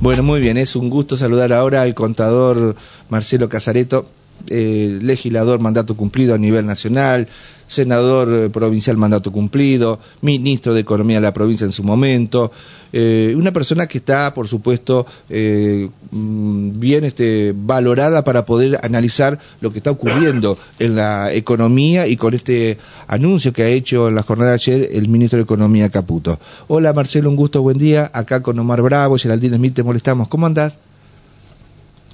bueno, 0.00 0.22
muy 0.22 0.40
bien, 0.40 0.56
es 0.56 0.76
un 0.76 0.90
gusto 0.90 1.16
saludar 1.16 1.52
ahora 1.52 1.82
al 1.82 1.94
contador 1.94 2.76
Marcelo 3.08 3.48
Casareto, 3.48 4.08
eh, 4.48 4.98
legislador 5.02 5.60
mandato 5.60 5.96
cumplido 5.96 6.34
a 6.34 6.38
nivel 6.38 6.66
nacional, 6.66 7.28
senador 7.66 8.32
eh, 8.32 8.48
provincial 8.50 8.96
mandato 8.96 9.32
cumplido, 9.32 9.98
ministro 10.22 10.74
de 10.74 10.80
Economía 10.80 11.16
de 11.16 11.22
la 11.22 11.34
provincia 11.34 11.64
en 11.64 11.72
su 11.72 11.82
momento, 11.82 12.52
eh, 12.92 13.34
una 13.36 13.52
persona 13.52 13.86
que 13.86 13.98
está, 13.98 14.32
por 14.32 14.48
supuesto, 14.48 15.06
mm, 15.28 16.78
bien 16.78 17.04
este, 17.04 17.52
valorada 17.56 18.24
para 18.24 18.44
poder 18.46 18.78
analizar 18.82 19.38
lo 19.60 19.72
que 19.72 19.78
está 19.78 19.90
ocurriendo 19.90 20.56
en 20.78 20.96
la 20.96 21.32
economía 21.32 22.06
y 22.06 22.16
con 22.16 22.34
este 22.34 22.78
anuncio 23.08 23.52
que 23.52 23.62
ha 23.62 23.68
hecho 23.68 24.08
en 24.08 24.14
la 24.14 24.22
jornada 24.22 24.50
de 24.50 24.54
ayer 24.54 24.88
el 24.92 25.08
ministro 25.08 25.38
de 25.38 25.42
Economía 25.42 25.88
Caputo. 25.90 26.38
Hola 26.68 26.92
Marcelo, 26.92 27.28
un 27.28 27.36
gusto, 27.36 27.62
buen 27.62 27.78
día. 27.78 28.10
Acá 28.12 28.42
con 28.42 28.58
Omar 28.58 28.82
Bravo, 28.82 29.18
Geraldine 29.18 29.56
Smith, 29.56 29.74
te 29.74 29.82
molestamos. 29.82 30.28
¿Cómo 30.28 30.46
andás? 30.46 30.78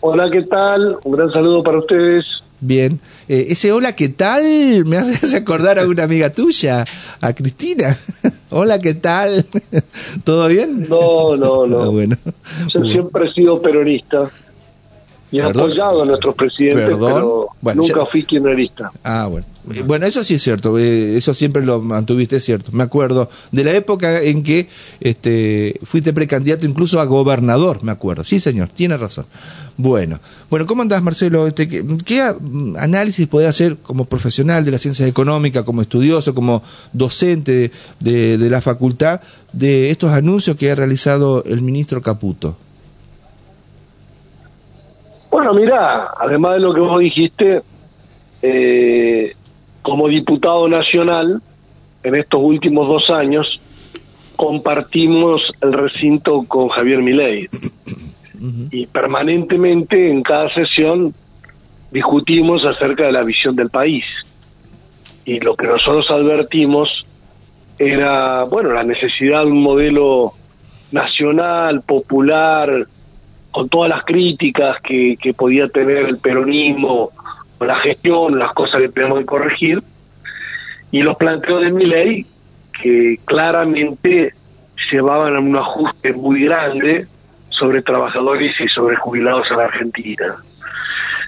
Hola, 0.05 0.29
¿qué 0.33 0.42
tal? 0.42 0.97
Un 1.05 1.12
gran 1.12 1.30
saludo 1.30 1.62
para 1.62 1.79
ustedes. 1.79 2.24
Bien. 2.60 2.98
Eh, 3.29 3.47
ese 3.51 3.70
hola, 3.70 3.95
¿qué 3.95 4.09
tal? 4.09 4.84
Me 4.84 4.97
hace 4.97 5.37
acordar 5.37 5.79
a 5.79 5.87
una 5.87 6.02
amiga 6.02 6.30
tuya, 6.30 6.84
a 7.20 7.33
Cristina. 7.34 7.97
hola, 8.51 8.80
¿qué 8.80 8.95
tal? 8.95 9.46
¿Todo 10.24 10.48
bien? 10.48 10.88
No, 10.88 11.37
no, 11.37 11.69
no. 11.69 11.83
Ah, 11.84 11.88
bueno. 11.88 12.16
Yo 12.74 12.83
siempre 12.83 13.29
he 13.29 13.33
sido 13.33 13.62
peronista 13.62 14.29
y 15.33 15.39
he 15.39 15.43
apoyado 15.43 16.03
a 16.03 16.05
nuestros 16.05 16.35
presidentes, 16.35 16.97
pero 17.01 17.49
nunca 17.75 18.07
fui 18.07 18.23
kirchnerista. 18.23 18.93
Ah, 19.03 19.27
bueno. 19.27 19.47
Bueno, 19.87 20.07
eso 20.07 20.25
sí 20.25 20.35
es 20.35 20.43
cierto, 20.43 20.77
eh, 20.77 21.17
eso 21.17 21.33
siempre 21.33 21.65
lo 21.65 21.81
mantuviste 21.81 22.41
cierto. 22.41 22.73
Me 22.73 22.83
acuerdo 22.83 23.31
de 23.53 23.63
la 23.63 23.73
época 23.73 24.21
en 24.21 24.43
que 24.43 24.69
este, 25.01 25.79
fuiste 25.85 26.13
precandidato 26.13 26.67
incluso 26.67 27.01
a 27.01 27.05
gobernador, 27.05 27.83
me 27.83 27.93
acuerdo. 27.93 28.25
Sí, 28.25 28.41
señor, 28.41 28.71
tiene 28.71 28.97
razón. 28.97 29.25
Bueno, 29.77 30.19
bueno, 30.51 30.67
¿cómo 30.67 30.83
andás, 30.83 31.03
Marcelo? 31.03 31.47
Este, 31.47 31.69
¿qué, 32.05 32.21
análisis 32.77 33.29
podés 33.29 33.49
hacer 33.49 33.77
como 33.77 34.05
profesional 34.05 34.65
de 34.65 34.73
la 34.73 34.79
ciencia 34.79 35.07
económica, 35.07 35.65
como 35.65 35.80
estudioso, 35.80 36.35
como 36.35 36.63
docente 36.93 37.71
de, 38.01 38.39
de 38.39 38.51
la 38.51 38.61
facultad, 38.61 39.21
de 39.52 39.91
estos 39.91 40.11
anuncios 40.11 40.57
que 40.57 40.73
ha 40.73 40.74
realizado 40.74 41.45
el 41.45 41.63
ministro 41.63 42.02
Caputo? 42.02 42.57
Bueno, 45.33 45.55
mira, 45.55 46.11
además 46.19 46.52
de 46.52 46.61
lo 46.61 46.75
que 46.75 46.80
vos 46.80 47.01
dijiste, 47.01 47.63
eh, 48.43 49.35
como 49.80 50.07
diputado 50.07 50.69
nacional, 50.69 51.41
en 52.02 52.15
estos 52.15 52.39
últimos 52.39 52.87
dos 52.87 53.09
años, 53.09 53.59
compartimos 54.37 55.41
el 55.63 55.73
recinto 55.73 56.45
con 56.47 56.69
Javier 56.69 57.01
Milei. 57.01 57.49
Y 58.71 58.87
permanentemente 58.87 60.11
en 60.11 60.23
cada 60.23 60.52
sesión 60.52 61.15
discutimos 61.91 62.63
acerca 62.67 63.07
de 63.07 63.13
la 63.13 63.23
visión 63.23 63.57
del 63.57 63.71
país. 63.71 64.05
Y 65.25 65.41
lo 65.41 65.56
que 65.56 65.67
nosotros 65.67 66.11
advertimos 66.11 67.06
era, 67.78 68.44
bueno, 68.44 68.75
la 68.75 68.84
necesidad 68.84 69.44
de 69.44 69.50
un 69.50 69.62
modelo 69.62 70.34
nacional, 70.91 71.81
popular, 71.81 72.87
con 73.53 73.69
todas 73.69 73.91
las 73.91 74.05
críticas 74.05 74.78
que, 74.83 75.17
podía 75.37 75.69
tener 75.69 76.06
el 76.06 76.19
peronismo 76.19 77.11
la 77.61 77.77
gestión, 77.77 78.41
las 78.41 78.53
cosas 78.55 78.83
que 78.83 78.89
tenemos 78.89 79.21
que 79.21 79.27
corregir, 79.27 79.83
y 80.91 81.00
los 81.03 81.17
planteos 81.17 81.62
de 81.62 81.71
mi 81.71 81.87
ley 81.87 82.27
que 82.83 83.21
claramente 83.25 84.34
llevaban 84.91 85.37
a 85.37 85.41
un 85.41 85.56
ajuste 85.56 86.12
muy 86.12 86.45
grande 86.45 87.06
sobre 87.50 87.83
trabajadores 87.83 88.61
y 88.61 88.67
sobre 88.67 88.97
jubilados 88.97 89.47
en 89.50 89.56
la 89.59 89.65
Argentina. 89.65 90.37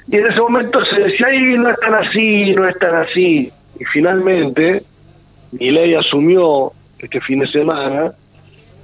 Y 0.09 0.17
en 0.17 0.27
ese 0.27 0.41
momento 0.41 0.85
se 0.85 1.03
decía, 1.03 1.29
ay, 1.29 1.57
no 1.57 1.71
están 1.71 1.95
así, 1.95 2.53
no 2.55 2.69
están 2.69 2.95
así. 2.97 3.51
Y 3.79 3.85
finalmente, 3.85 4.83
mi 5.53 5.71
ley 5.71 5.95
asumió 5.95 6.73
este 6.99 7.21
fin 7.21 7.39
de 7.39 7.49
semana 7.49 8.13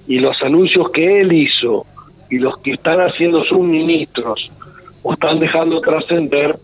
y 0.06 0.18
los 0.18 0.40
anuncios 0.42 0.90
que 0.90 1.20
él 1.20 1.32
hizo 1.32 1.84
y 2.30 2.38
los 2.38 2.58
que 2.58 2.72
están 2.72 3.00
haciendo 3.00 3.44
sus 3.44 3.60
ministros 3.60 4.50
o 5.02 5.12
están 5.12 5.40
dejando 5.40 5.80
trascender 5.80 6.56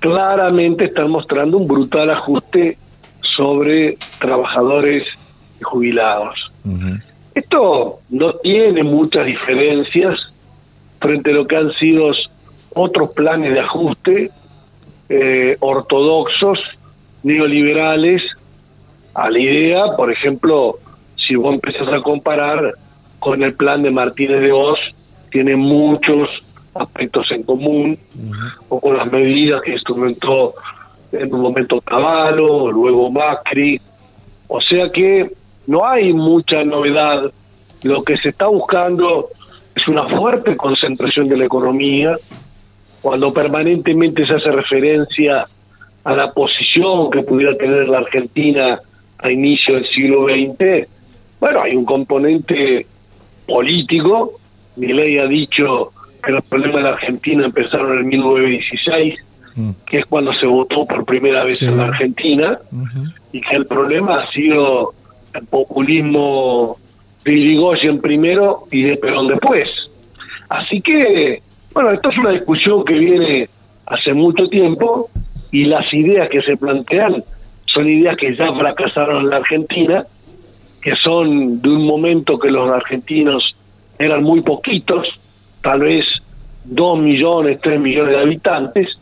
claramente 0.00 0.86
están 0.86 1.10
mostrando 1.10 1.58
un 1.58 1.68
brutal 1.68 2.10
ajuste 2.10 2.76
sobre 3.36 3.96
trabajadores 4.18 5.04
y 5.60 5.62
jubilados. 5.62 6.52
Esto 7.34 8.00
no 8.08 8.34
tiene 8.34 8.82
muchas 8.82 9.26
diferencias 9.26 10.32
frente 11.00 11.30
a 11.30 11.34
lo 11.34 11.46
que 11.46 11.56
han 11.56 11.72
sido 11.74 12.12
otros 12.74 13.12
planes 13.12 13.54
de 13.54 13.60
ajuste 13.60 14.30
eh, 15.08 15.56
ortodoxos, 15.58 16.58
neoliberales, 17.24 18.22
a 19.12 19.28
la 19.28 19.38
idea, 19.40 19.96
por 19.96 20.12
ejemplo, 20.12 20.78
si 21.16 21.34
vos 21.34 21.54
empezás 21.54 21.88
a 21.88 22.00
comparar 22.00 22.72
con 23.20 23.42
el 23.44 23.54
plan 23.54 23.82
de 23.82 23.92
Martínez 23.92 24.40
de 24.40 24.50
Oz, 24.50 24.78
tiene 25.30 25.54
muchos 25.54 26.28
aspectos 26.74 27.26
en 27.30 27.44
común, 27.44 27.98
o 28.68 28.80
con 28.80 28.96
las 28.96 29.10
medidas 29.10 29.62
que 29.62 29.72
instrumentó 29.72 30.54
en 31.12 31.32
un 31.32 31.40
momento 31.40 31.80
Caballo, 31.80 32.70
luego 32.70 33.10
Macri. 33.10 33.80
O 34.48 34.60
sea 34.60 34.90
que 34.90 35.30
no 35.66 35.86
hay 35.86 36.12
mucha 36.12 36.64
novedad. 36.64 37.30
Lo 37.82 38.02
que 38.02 38.16
se 38.16 38.30
está 38.30 38.46
buscando 38.46 39.28
es 39.74 39.86
una 39.86 40.08
fuerte 40.08 40.56
concentración 40.56 41.28
de 41.28 41.36
la 41.36 41.44
economía, 41.44 42.16
cuando 43.00 43.32
permanentemente 43.32 44.26
se 44.26 44.34
hace 44.34 44.50
referencia 44.50 45.46
a 46.04 46.12
la 46.14 46.32
posición 46.32 47.10
que 47.10 47.22
pudiera 47.22 47.56
tener 47.56 47.88
la 47.88 47.98
Argentina 47.98 48.80
a 49.18 49.30
inicio 49.30 49.74
del 49.74 49.86
siglo 49.88 50.24
XX, 50.24 50.88
bueno, 51.38 51.62
hay 51.62 51.76
un 51.76 51.84
componente 51.84 52.86
político. 53.50 54.32
Mi 54.76 54.92
ley 54.92 55.18
ha 55.18 55.26
dicho 55.26 55.92
que 56.22 56.32
los 56.32 56.44
problemas 56.44 56.76
de 56.76 56.82
la 56.82 56.90
Argentina 56.90 57.44
empezaron 57.44 57.98
en 57.98 58.06
1916, 58.06 59.14
mm. 59.56 59.70
que 59.86 59.98
es 59.98 60.06
cuando 60.06 60.32
se 60.34 60.46
votó 60.46 60.86
por 60.86 61.04
primera 61.04 61.44
vez 61.44 61.60
en 61.62 61.76
la 61.76 61.86
Argentina, 61.86 62.58
y 63.32 63.40
que 63.40 63.56
el 63.56 63.66
problema 63.66 64.22
ha 64.22 64.30
sido 64.32 64.94
el 65.34 65.44
populismo 65.46 66.76
de 67.24 67.32
Irigoyen 67.32 68.00
primero 68.00 68.66
y 68.70 68.82
de 68.82 68.96
Perón 68.96 69.28
después. 69.28 69.68
Así 70.48 70.80
que, 70.80 71.42
bueno, 71.72 71.90
esto 71.90 72.10
es 72.10 72.18
una 72.18 72.30
discusión 72.30 72.84
que 72.84 72.94
viene 72.94 73.48
hace 73.86 74.14
mucho 74.14 74.48
tiempo 74.48 75.10
y 75.50 75.64
las 75.64 75.92
ideas 75.92 76.28
que 76.28 76.42
se 76.42 76.56
plantean 76.56 77.22
son 77.66 77.88
ideas 77.88 78.16
que 78.16 78.34
ya 78.36 78.52
fracasaron 78.52 79.24
en 79.24 79.30
la 79.30 79.36
Argentina, 79.36 80.04
que 80.80 80.94
son 80.96 81.60
de 81.60 81.68
un 81.68 81.86
momento 81.86 82.38
que 82.38 82.50
los 82.50 82.70
argentinos 82.70 83.54
eran 83.98 84.22
muy 84.22 84.40
poquitos, 84.40 85.06
tal 85.62 85.80
vez 85.80 86.04
dos 86.64 86.98
millones, 86.98 87.58
tres 87.62 87.78
millones 87.78 88.16
de 88.16 88.20
habitantes, 88.20 88.98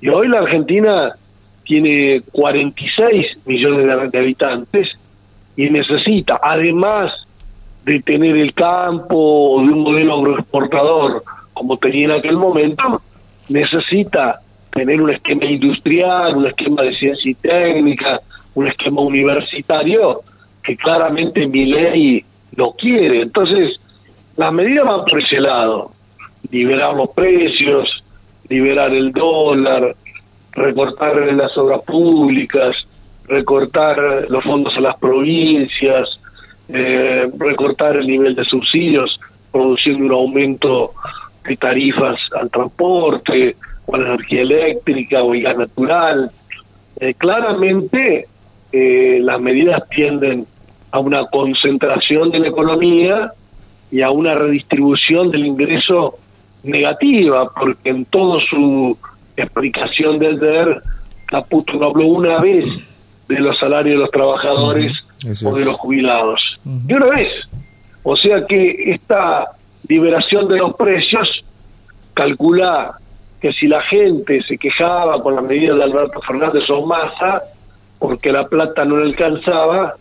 y 0.00 0.08
hoy 0.08 0.28
la 0.28 0.40
Argentina 0.40 1.14
tiene 1.64 2.22
46 2.32 3.38
millones 3.44 4.12
de, 4.12 4.18
habitantes 4.18 4.88
y 5.56 5.68
necesita, 5.68 6.38
además 6.40 7.12
de 7.84 8.00
tener 8.02 8.36
el 8.36 8.54
campo 8.54 9.62
de 9.64 9.72
un 9.72 9.80
modelo 9.80 10.14
agroexportador 10.14 11.24
como 11.52 11.76
tenía 11.78 12.04
en 12.04 12.10
aquel 12.12 12.36
momento, 12.36 13.00
necesita 13.48 14.40
tener 14.70 15.00
un 15.00 15.10
esquema 15.10 15.46
industrial, 15.46 16.36
un 16.36 16.46
esquema 16.46 16.82
de 16.82 16.94
ciencia 16.96 17.30
y 17.30 17.34
técnica, 17.34 18.20
un 18.54 18.68
esquema 18.68 19.00
universitario 19.00 20.20
que 20.66 20.76
claramente 20.76 21.46
mi 21.46 21.66
ley 21.66 22.24
lo 22.56 22.72
quiere. 22.72 23.22
Entonces, 23.22 23.78
las 24.36 24.52
medidas 24.52 24.84
van 24.84 25.04
por 25.04 25.22
ese 25.22 25.40
lado 25.40 25.92
liberar 26.50 26.94
los 26.94 27.10
precios, 27.10 28.02
liberar 28.48 28.92
el 28.92 29.12
dólar, 29.12 29.94
recortar 30.52 31.16
las 31.34 31.56
obras 31.56 31.82
públicas, 31.82 32.76
recortar 33.28 34.26
los 34.28 34.42
fondos 34.42 34.74
a 34.76 34.80
las 34.80 34.96
provincias, 34.96 36.08
eh, 36.68 37.28
recortar 37.38 37.96
el 37.96 38.06
nivel 38.06 38.34
de 38.34 38.44
subsidios, 38.44 39.20
produciendo 39.52 40.04
un 40.04 40.12
aumento 40.12 40.92
de 41.44 41.56
tarifas 41.56 42.18
al 42.38 42.50
transporte, 42.50 43.56
a 43.92 43.96
la 43.96 44.06
energía 44.08 44.42
eléctrica 44.42 45.22
o 45.22 45.30
gas 45.30 45.56
natural. 45.56 46.30
Eh, 46.98 47.14
claramente 47.14 48.26
eh, 48.72 49.18
las 49.22 49.40
medidas 49.40 49.88
tienden 49.88 50.46
a 50.96 50.98
una 50.98 51.26
concentración 51.26 52.30
de 52.30 52.38
la 52.38 52.48
economía 52.48 53.32
y 53.90 54.00
a 54.00 54.10
una 54.10 54.34
redistribución 54.34 55.30
del 55.30 55.44
ingreso 55.44 56.14
negativa, 56.62 57.50
porque 57.54 57.90
en 57.90 58.06
toda 58.06 58.40
su 58.48 58.96
explicación 59.36 60.18
del 60.18 60.38
deber, 60.38 60.82
Caputo 61.26 61.74
no 61.74 61.86
habló 61.86 62.06
una 62.06 62.40
vez 62.40 62.68
de 63.28 63.40
los 63.40 63.58
salarios 63.58 63.96
de 63.96 64.00
los 64.00 64.10
trabajadores 64.10 64.92
o 65.44 65.54
de 65.54 65.64
los 65.66 65.74
jubilados. 65.74 66.40
De 66.64 66.94
una 66.94 67.06
vez. 67.10 67.28
O 68.02 68.16
sea 68.16 68.46
que 68.46 68.92
esta 68.92 69.44
liberación 69.88 70.48
de 70.48 70.56
los 70.56 70.74
precios, 70.76 71.44
calcula 72.14 72.96
que 73.38 73.52
si 73.52 73.66
la 73.66 73.82
gente 73.82 74.42
se 74.44 74.56
quejaba 74.56 75.22
con 75.22 75.34
la 75.34 75.42
medida 75.42 75.74
de 75.74 75.84
Alberto 75.84 76.22
Fernández 76.22 76.62
o 76.70 76.86
Massa, 76.86 77.42
porque 77.98 78.32
la 78.32 78.48
plata 78.48 78.84
no 78.86 78.96
le 78.96 79.04
alcanzaba, 79.04 79.94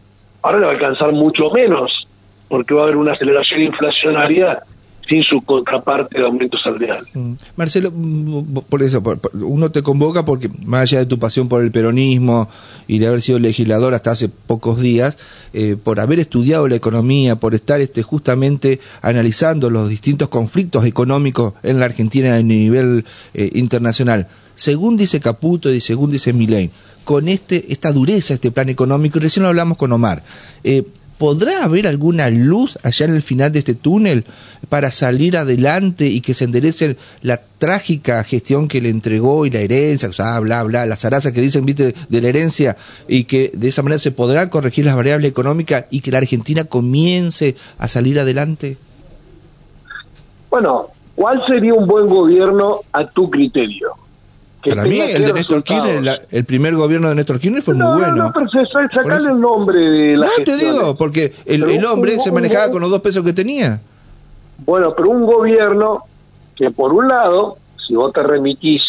ahora 0.45 0.59
le 0.59 0.65
va 0.65 0.71
a 0.71 0.75
alcanzar 0.75 1.12
mucho 1.12 1.50
menos, 1.50 2.07
porque 2.47 2.75
va 2.75 2.81
a 2.81 2.83
haber 2.83 2.97
una 2.97 3.13
aceleración 3.13 3.62
inflacionaria 3.63 4.59
sin 5.07 5.24
su 5.24 5.42
contraparte 5.42 6.19
de 6.19 6.25
aumento 6.25 6.57
salarial. 6.57 7.03
Mm. 7.13 7.33
Marcelo, 7.56 7.92
mm, 7.92 8.59
por 8.69 8.83
eso, 8.83 9.01
uno 9.33 9.71
te 9.71 9.81
convoca 9.81 10.24
porque 10.24 10.50
más 10.63 10.81
allá 10.81 11.00
de 11.00 11.06
tu 11.07 11.18
pasión 11.18 11.47
por 11.47 11.63
el 11.63 11.71
peronismo 11.71 12.47
y 12.88 13.00
de 13.00 13.07
haber 13.07 13.21
sido 13.21 13.39
legislador 13.39 13.94
hasta 13.95 14.12
hace 14.12 14.30
pocos 14.30 14.80
días, 14.80 15.18
eh, 15.53 15.77
por 15.83 16.00
haber 16.00 16.19
estudiado 16.19 16.68
la 16.68 16.75
economía, 16.75 17.36
por 17.38 17.56
estar 17.56 17.81
este, 17.81 18.03
justamente 18.03 18.80
analizando 19.01 19.71
los 19.71 19.89
distintos 19.89 20.30
conflictos 20.30 20.86
económicos 20.86 21.53
en 21.63 21.80
la 21.80 21.86
Argentina 21.86 22.36
a 22.36 22.42
nivel 22.42 23.06
eh, 23.33 23.50
internacional, 23.53 24.27
según 24.53 24.95
dice 24.95 25.19
Caputo 25.19 25.71
y 25.71 25.81
según 25.81 26.12
dice 26.12 26.33
Milei, 26.33 26.71
con 27.06 27.30
este, 27.30 27.72
esta 27.72 27.94
dureza, 27.94 28.34
este 28.34 28.52
plan 28.52 28.68
económico, 28.68 29.18
y 29.18 29.22
recién 29.22 29.44
lo 29.44 29.50
hablamos 29.50 29.78
con 29.78 29.94
Omar, 29.94 30.24
eh, 30.63 30.84
¿podrá 31.18 31.63
haber 31.63 31.88
alguna 31.88 32.30
luz 32.30 32.78
allá 32.84 33.06
en 33.06 33.16
el 33.16 33.22
final 33.22 33.52
de 33.52 33.60
este 33.60 33.75
túnel 33.75 34.25
para 34.68 34.92
salir 34.92 35.38
adelante 35.38 36.07
y 36.07 36.19
que 36.19 36.34
se 36.34 36.44
enderece 36.44 36.98
la 37.22 37.40
trágica 37.57 38.22
gestión 38.25 38.68
que 38.68 38.81
le 38.81 38.90
entregó 38.90 39.46
y 39.46 39.52
la 39.52 39.62
herencia, 39.62 40.10
o 40.10 40.13
sea, 40.13 40.40
bla, 40.42 40.63
bla, 40.63 40.86
las 40.86 41.00
zarazas 41.00 41.31
que 41.31 41.40
dicen, 41.40 41.66
viste, 41.66 41.96
de 42.10 42.22
la 42.22 42.28
herencia, 42.28 42.75
y 43.07 43.24
que 43.24 43.52
de 43.54 43.69
esa 43.69 43.84
manera 43.84 44.00
se 44.00 44.12
podrá 44.12 44.50
corregir 44.50 44.86
las 44.86 44.96
variables 44.96 45.31
económicas 45.31 45.86
y 45.90 46.02
que 46.02 46.12
la 46.12 46.18
Argentina 46.18 46.66
comience 46.66 47.56
a 47.78 47.88
salir 47.88 48.19
adelante? 48.19 48.78
Bueno, 50.50 50.88
¿cuál 51.16 51.46
sería 51.46 51.74
un 51.74 51.88
buen 51.88 52.07
gobierno 52.07 52.81
a 52.92 53.07
tu 53.07 53.30
criterio? 53.30 53.94
Para 54.70 54.84
mí, 54.84 55.00
el 55.00 55.26
de 55.26 55.34
Néstor 55.34 55.64
Kirchner, 55.64 56.28
el 56.32 56.46
primer 56.46 56.76
gobierno 56.76 57.10
de 57.10 57.16
Néstor 57.16 57.40
Kirchner 57.40 57.62
fue 57.62 57.74
muy 57.74 58.00
bueno. 58.00 58.16
No, 58.16 58.34
pero 58.34 58.48
sacale 58.92 59.30
el 59.30 59.40
nombre 59.40 59.80
de 59.80 60.18
la 60.18 60.28
No, 60.28 60.44
te 60.44 60.56
digo, 60.58 60.96
porque 60.96 61.34
el, 61.46 61.86
hombre 61.86 62.20
se 62.20 62.32
manejaba 62.32 62.72
con 62.72 62.82
los 62.82 62.90
dos 62.90 63.02
pesos 63.02 63.24
que 63.24 63.34
tenía. 63.34 63.80
Bueno, 64.66 64.94
pero 64.96 65.10
un 65.10 65.26
gobierno 65.26 66.04
que 66.56 66.72
por 66.72 66.94
un 66.94 67.08
lado, 67.08 67.58
si 67.86 67.96
vos 67.96 68.14
te 68.14 68.24
remitís 68.24 68.82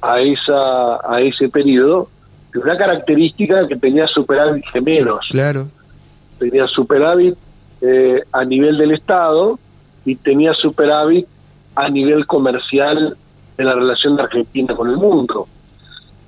a 0.00 0.20
esa 0.20 0.96
a 1.08 1.20
ese 1.20 1.48
periodo, 1.48 2.08
una 2.54 2.76
característica 2.76 3.66
que 3.66 3.76
tenía 3.76 4.06
superávit 4.06 4.64
gemelos. 4.72 5.26
Claro. 5.30 5.68
Tenía 6.38 6.66
superávit 6.66 7.36
eh, 7.80 8.22
a 8.32 8.44
nivel 8.44 8.76
del 8.78 8.92
Estado 8.92 9.58
y 10.04 10.16
tenía 10.16 10.52
superávit 10.54 11.26
a 11.74 11.88
nivel 11.88 12.26
comercial 12.26 13.16
en 13.56 13.66
la 13.66 13.74
relación 13.74 14.16
de 14.16 14.22
Argentina 14.22 14.74
con 14.74 14.90
el 14.90 14.96
mundo. 14.96 15.46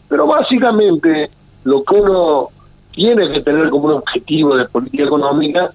Pero 0.08 0.26
básicamente 0.26 1.30
lo 1.64 1.82
que 1.82 1.94
uno 1.94 2.48
tiene 2.92 3.30
que 3.32 3.42
tener 3.42 3.68
como 3.70 3.88
un 3.88 3.94
objetivo 3.94 4.56
de 4.56 4.66
política 4.66 5.04
económica 5.04 5.70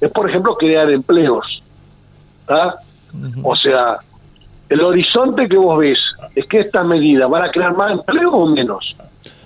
es, 0.00 0.10
por 0.10 0.28
ejemplo, 0.28 0.56
crear 0.56 0.90
empleos. 0.90 1.62
O 3.42 3.56
sea, 3.56 3.96
el 4.68 4.80
horizonte 4.80 5.48
que 5.48 5.56
vos 5.56 5.78
ves 5.78 5.98
es 6.34 6.46
que 6.46 6.58
estas 6.58 6.86
medidas 6.86 7.28
van 7.28 7.44
a 7.44 7.50
crear 7.50 7.76
más 7.76 7.92
empleo 7.92 8.30
o 8.30 8.46
menos. 8.48 8.96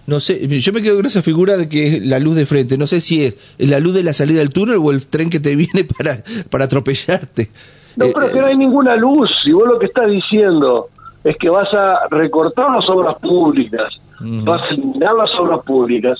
No 0.06 0.20
sé, 0.20 0.46
yo 0.46 0.72
me 0.72 0.82
quedo 0.82 0.96
con 0.96 1.06
esa 1.06 1.22
figura 1.22 1.56
de 1.56 1.66
que 1.68 1.96
es 1.96 2.06
la 2.06 2.18
luz 2.18 2.36
de 2.36 2.44
frente. 2.44 2.76
No 2.76 2.86
sé 2.86 3.00
si 3.00 3.24
es 3.24 3.36
la 3.58 3.80
luz 3.80 3.94
de 3.94 4.02
la 4.02 4.12
salida 4.12 4.40
del 4.40 4.50
túnel 4.50 4.76
o 4.76 4.90
el 4.90 5.06
tren 5.06 5.30
que 5.30 5.40
te 5.40 5.56
viene 5.56 5.84
para, 5.84 6.22
para 6.50 6.66
atropellarte. 6.66 7.50
No, 7.96 8.06
pero 8.12 8.30
que 8.30 8.40
no 8.40 8.46
hay 8.46 8.56
ninguna 8.56 8.96
luz. 8.96 9.30
Si 9.42 9.52
vos 9.52 9.66
lo 9.66 9.78
que 9.78 9.86
estás 9.86 10.10
diciendo 10.10 10.90
es 11.24 11.36
que 11.38 11.48
vas 11.48 11.72
a 11.72 12.06
recortar 12.10 12.70
las 12.70 12.88
obras 12.88 13.16
públicas, 13.18 13.92
vas 14.20 14.62
a 14.62 14.66
eliminar 14.66 15.14
las 15.14 15.30
obras 15.40 15.60
públicas, 15.64 16.18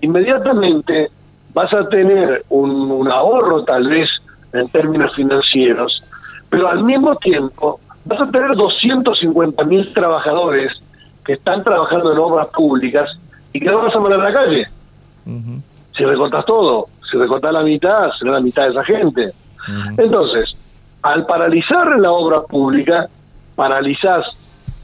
inmediatamente 0.00 1.10
vas 1.52 1.72
a 1.74 1.86
tener 1.88 2.44
un, 2.48 3.08
ahorro 3.10 3.62
tal 3.64 3.88
vez 3.88 4.08
en 4.54 4.66
términos 4.68 5.14
financieros, 5.14 6.02
pero 6.48 6.68
al 6.68 6.82
mismo 6.82 7.14
tiempo 7.16 7.78
vas 8.06 8.22
a 8.22 8.30
tener 8.30 8.56
250 8.56 9.64
mil 9.64 9.92
trabajadores 9.92 10.72
que 11.24 11.34
están 11.34 11.60
trabajando 11.60 12.12
en 12.12 12.18
obras 12.18 12.46
públicas 12.48 13.18
y 13.52 13.60
que 13.60 13.66
no 13.66 13.82
vas 13.82 13.94
a 13.94 14.00
mandar 14.00 14.20
a 14.20 14.24
la 14.24 14.32
calle. 14.32 14.66
Si 15.94 16.04
recortas 16.04 16.46
todo, 16.46 16.86
si 17.10 17.18
recortas 17.18 17.52
la 17.52 17.62
mitad, 17.62 18.10
será 18.18 18.32
la 18.32 18.40
mitad 18.40 18.64
de 18.64 18.70
esa 18.70 18.84
gente. 18.84 19.32
Entonces, 19.98 20.56
al 21.02 21.26
paralizar 21.26 21.98
la 21.98 22.12
obra 22.12 22.42
pública, 22.42 23.08
paralizás 23.58 24.24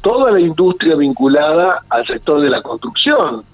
toda 0.00 0.32
la 0.32 0.40
industria 0.40 0.96
vinculada 0.96 1.78
al 1.88 2.04
sector 2.08 2.40
de 2.40 2.50
la 2.50 2.60
construcción. 2.60 3.44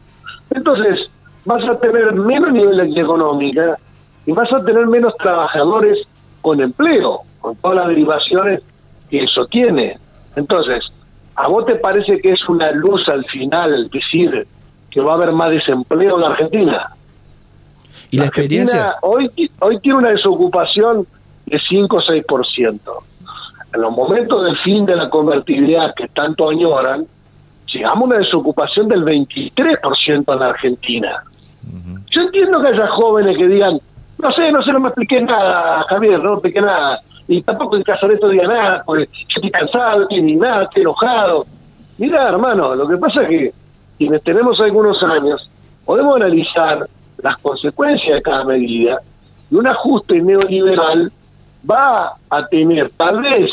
Entonces, 0.49 0.99
vas 1.45 1.63
a 1.69 1.79
tener 1.79 2.15
menos 2.15 2.51
nivel 2.51 2.95
de 2.95 3.01
económica 3.03 3.79
y 4.25 4.33
vas 4.33 4.51
a 4.51 4.65
tener 4.65 4.87
menos 4.87 5.15
trabajadores 5.19 5.99
con 6.41 6.59
empleo, 6.63 7.21
con 7.39 7.55
todas 7.57 7.77
las 7.77 7.89
derivaciones 7.89 8.63
que 9.11 9.23
eso 9.25 9.45
tiene. 9.45 9.99
Entonces, 10.37 10.83
¿a 11.35 11.49
vos 11.49 11.67
te 11.67 11.75
parece 11.75 12.19
que 12.19 12.31
es 12.31 12.49
una 12.49 12.73
luz 12.73 13.07
al 13.11 13.27
final 13.27 13.91
decir 13.91 14.47
que 14.91 15.03
va 15.03 15.13
a 15.13 15.15
haber 15.17 15.33
más 15.33 15.51
desempleo 15.51 16.15
en 16.15 16.21
la 16.23 16.29
Argentina? 16.29 16.91
¿Y 18.11 18.17
la, 18.17 18.25
experiencia? 18.25 18.95
Hoy, 19.03 19.31
hoy 19.59 19.79
tiene 19.81 19.99
una 19.99 20.09
desocupación 20.13 21.07
de 21.45 21.61
5 21.69 21.95
o 21.95 22.01
6% 22.01 22.81
en 23.73 23.81
los 23.81 23.93
momentos 23.93 24.45
del 24.45 24.57
fin 24.59 24.85
de 24.85 24.97
la 24.97 25.09
convertibilidad 25.09 25.95
que 25.95 26.09
tanto 26.09 26.51
añoran, 26.51 27.07
llegamos 27.73 28.03
a 28.03 28.05
una 28.05 28.19
desocupación 28.19 28.89
del 28.89 29.05
23% 29.05 30.33
en 30.33 30.39
la 30.39 30.47
Argentina. 30.47 31.23
Yo 32.11 32.23
entiendo 32.23 32.61
que 32.61 32.69
haya 32.69 32.89
jóvenes 32.89 33.37
que 33.37 33.47
digan, 33.47 33.79
no 34.19 34.33
sé, 34.33 34.51
no 34.51 34.63
sé, 34.63 34.73
no 34.73 34.81
me 34.81 34.89
expliqué 34.89 35.21
nada, 35.21 35.85
Javier, 35.89 36.19
no 36.19 36.31
me 36.31 36.35
expliqué 36.35 36.61
nada. 36.61 37.01
Y 37.29 37.43
tampoco 37.43 37.77
el 37.77 37.85
Casareto 37.85 38.29
diga 38.29 38.49
nada, 38.49 38.83
porque 38.85 39.07
yo 39.07 39.37
estoy 39.37 39.51
cansado, 39.51 40.07
ni 40.11 40.35
nada, 40.35 40.65
estoy 40.65 40.83
enojado. 40.83 41.47
Mira, 41.99 42.29
hermano, 42.29 42.75
lo 42.75 42.89
que 42.89 42.97
pasa 42.97 43.23
es 43.23 43.29
que 43.29 43.53
quienes 43.97 44.23
tenemos 44.25 44.59
algunos 44.61 45.01
años, 45.03 45.49
podemos 45.85 46.17
analizar 46.17 46.89
las 47.19 47.39
consecuencias 47.39 48.17
de 48.17 48.23
cada 48.23 48.45
medida 48.45 49.01
y 49.51 49.55
un 49.55 49.67
ajuste 49.67 50.21
neoliberal 50.21 51.13
va 51.69 52.15
a 52.29 52.47
tener 52.47 52.91
tal 52.97 53.21
vez 53.21 53.51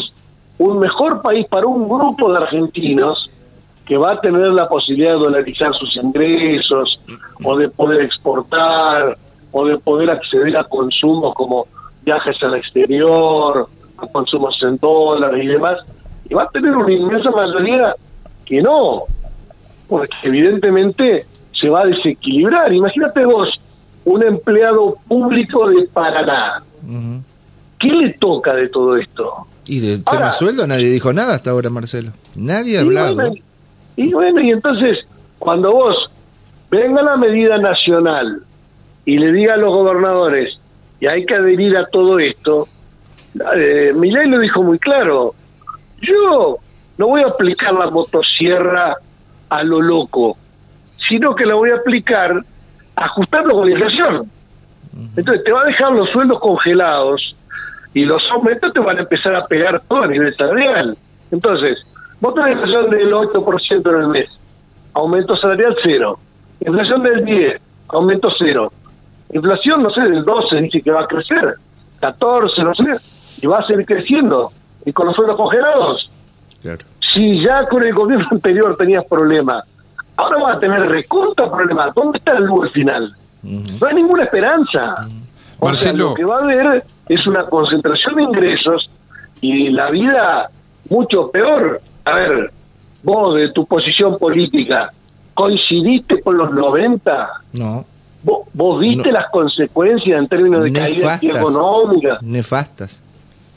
un 0.57 0.79
mejor 0.79 1.21
país 1.21 1.45
para 1.47 1.67
un 1.67 1.87
grupo 1.87 2.31
de 2.31 2.37
argentinos 2.37 3.29
que 3.85 3.97
va 3.97 4.13
a 4.13 4.21
tener 4.21 4.47
la 4.47 4.67
posibilidad 4.67 5.13
de 5.13 5.19
dolarizar 5.19 5.73
sus 5.73 5.95
ingresos 5.95 6.99
o 7.43 7.57
de 7.57 7.69
poder 7.69 8.01
exportar 8.01 9.17
o 9.51 9.65
de 9.65 9.77
poder 9.77 10.09
acceder 10.11 10.57
a 10.57 10.63
consumos 10.65 11.33
como 11.35 11.67
viajes 12.03 12.35
al 12.41 12.55
exterior, 12.55 13.67
a 13.97 14.07
consumos 14.07 14.57
en 14.61 14.77
dólares 14.77 15.43
y 15.43 15.47
demás, 15.47 15.77
y 16.29 16.33
va 16.33 16.43
a 16.43 16.49
tener 16.49 16.75
una 16.75 16.91
inmensa 16.91 17.31
mayoría 17.31 17.95
que 18.45 18.61
no, 18.61 19.03
porque 19.87 20.15
evidentemente 20.23 21.25
se 21.53 21.69
va 21.69 21.81
a 21.81 21.85
desequilibrar. 21.85 22.73
Imagínate 22.73 23.25
vos, 23.25 23.59
un 24.05 24.23
empleado 24.23 24.95
público 25.07 25.69
de 25.69 25.83
Paraná, 25.83 26.61
¿Qué 27.79 27.87
le 27.87 28.13
toca 28.13 28.55
de 28.55 28.69
todo 28.69 28.97
esto? 28.97 29.47
Y 29.67 29.79
del 29.79 30.03
tema 30.03 30.31
sueldo 30.31 30.65
nadie 30.65 30.89
dijo 30.89 31.11
nada 31.13 31.35
hasta 31.35 31.51
ahora, 31.51 31.69
Marcelo. 31.69 32.11
Nadie 32.35 32.77
ha 32.77 32.81
hablado. 32.81 33.33
y 33.95 34.13
bueno, 34.13 34.41
y 34.41 34.51
entonces, 34.51 34.99
cuando 35.39 35.71
vos 35.71 35.95
venga 36.71 37.01
la 37.01 37.17
medida 37.17 37.57
nacional 37.57 38.41
y 39.05 39.17
le 39.17 39.31
diga 39.31 39.55
a 39.55 39.57
los 39.57 39.73
gobernadores, 39.73 40.57
y 40.99 41.07
hay 41.07 41.25
que 41.25 41.35
adherir 41.35 41.77
a 41.77 41.85
todo 41.87 42.19
esto, 42.19 42.67
eh, 43.55 43.93
Milay 43.95 44.27
lo 44.27 44.39
dijo 44.39 44.63
muy 44.63 44.79
claro, 44.79 45.35
yo 46.01 46.57
no 46.97 47.07
voy 47.07 47.21
a 47.21 47.27
aplicar 47.27 47.73
la 47.73 47.89
motosierra 47.89 48.95
a 49.49 49.63
lo 49.63 49.81
loco, 49.81 50.37
sino 51.07 51.35
que 51.35 51.45
la 51.45 51.55
voy 51.55 51.69
a 51.69 51.75
aplicar 51.75 52.43
ajustando 52.95 53.51
con 53.51 53.69
la 53.69 53.71
inflación. 53.71 54.31
Entonces 55.15 55.43
te 55.43 55.51
va 55.51 55.61
a 55.61 55.65
dejar 55.65 55.91
los 55.91 56.09
sueldos 56.09 56.39
congelados 56.39 57.36
y 57.97 58.05
los 58.05 58.21
aumentos 58.31 58.71
te 58.73 58.79
van 58.79 58.95
a 58.97 59.01
empezar 59.01 59.35
a 59.35 59.47
pegar 59.47 59.81
todo 59.87 60.03
a 60.03 60.07
nivel 60.07 60.35
salarial. 60.35 60.95
Entonces, 61.31 61.79
vos 62.21 62.35
tenés 62.35 62.51
inflación 62.51 62.91
del 62.91 63.11
8% 63.11 63.89
en 63.89 64.01
el 64.01 64.07
mes, 64.09 64.29
aumento 64.93 65.35
salarial 65.35 65.75
cero, 65.81 66.19
inflación 66.63 67.01
del 67.01 67.25
10, 67.25 67.59
aumento 67.87 68.29
cero, 68.37 68.71
inflación, 69.33 69.81
no 69.81 69.89
sé, 69.89 70.01
del 70.01 70.23
12 70.23 70.57
dice 70.57 70.81
que 70.83 70.91
va 70.91 71.01
a 71.01 71.07
crecer, 71.07 71.55
14, 71.99 72.63
no 72.63 72.75
sé, 72.75 72.97
y 73.41 73.47
va 73.47 73.57
a 73.57 73.65
seguir 73.65 73.83
creciendo, 73.87 74.51
y 74.85 74.93
con 74.93 75.07
los 75.07 75.15
sueldos 75.15 75.35
congelados. 75.35 76.11
Si 77.15 77.39
ya 77.41 77.65
con 77.67 77.81
el 77.81 77.95
gobierno 77.95 78.27
anterior 78.31 78.77
tenías 78.77 79.05
problemas, 79.05 79.63
ahora 80.17 80.43
vas 80.43 80.57
a 80.57 80.59
tener 80.59 80.87
recontra 80.87 81.49
problemas. 81.49 81.95
¿Dónde 81.95 82.19
está 82.19 82.37
el 82.37 82.43
luz 82.43 82.71
final? 82.71 83.11
No 83.41 83.87
hay 83.87 83.95
ninguna 83.95 84.25
esperanza. 84.25 85.07
O 85.57 85.73
sea, 85.73 85.93
lo 85.93 86.13
que 86.13 86.23
va 86.23 86.37
a 86.37 86.43
haber 86.43 86.85
es 87.09 87.25
una 87.27 87.45
concentración 87.45 88.15
de 88.15 88.23
ingresos 88.23 88.89
y 89.41 89.69
la 89.69 89.89
vida 89.89 90.49
mucho 90.89 91.29
peor. 91.29 91.81
A 92.05 92.13
ver, 92.13 92.51
vos 93.03 93.35
de 93.35 93.49
tu 93.51 93.65
posición 93.65 94.17
política, 94.17 94.91
¿coincidiste 95.33 96.21
con 96.21 96.37
los 96.37 96.51
90? 96.51 97.29
No. 97.53 97.85
¿Vos, 98.53 98.79
viste 98.79 99.11
las 99.11 99.29
consecuencias 99.29 100.19
en 100.19 100.27
términos 100.27 100.63
de 100.63 100.73
caída 100.73 101.19
económica? 101.21 102.17
Nefastas. 102.21 103.01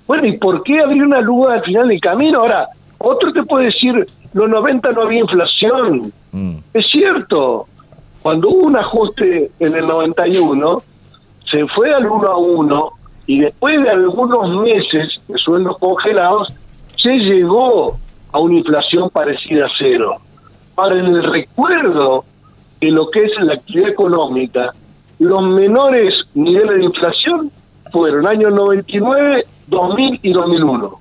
Bueno, 0.06 0.26
¿y 0.26 0.36
por 0.36 0.62
qué 0.62 0.80
abrir 0.80 1.02
una 1.02 1.20
luz 1.20 1.48
al 1.48 1.62
final 1.62 1.88
del 1.88 2.00
camino? 2.00 2.40
Ahora, 2.40 2.68
otro 2.98 3.32
te 3.32 3.42
puede 3.42 3.66
decir, 3.66 4.06
los 4.32 4.48
90 4.48 4.92
no 4.92 5.02
había 5.02 5.20
inflación. 5.20 6.12
Mm. 6.30 6.56
Es 6.74 6.86
cierto, 6.90 7.66
cuando 8.22 8.50
hubo 8.50 8.66
un 8.66 8.76
ajuste 8.76 9.50
en 9.58 9.74
el 9.74 9.86
91, 9.86 10.82
se 11.50 11.66
fue 11.68 11.92
al 11.92 12.06
1 12.06 12.28
a 12.28 12.36
1 12.36 12.92
y 13.30 13.38
después 13.38 13.80
de 13.80 13.90
algunos 13.90 14.50
meses 14.60 15.20
de 15.28 15.38
sueldos 15.38 15.78
congelados, 15.78 16.52
se 17.00 17.16
llegó 17.16 17.96
a 18.32 18.40
una 18.40 18.56
inflación 18.56 19.08
parecida 19.08 19.66
a 19.66 19.68
cero. 19.78 20.16
En 20.90 21.06
el 21.06 21.22
recuerdo 21.22 22.24
de 22.80 22.90
lo 22.90 23.08
que 23.08 23.26
es 23.26 23.30
la 23.40 23.54
actividad 23.54 23.90
económica, 23.90 24.74
los 25.20 25.42
menores 25.42 26.12
niveles 26.34 26.78
de 26.78 26.84
inflación 26.86 27.52
fueron 27.92 28.26
años 28.26 28.52
99, 28.52 29.46
2000 29.68 30.20
y 30.24 30.32
2001. 30.32 31.00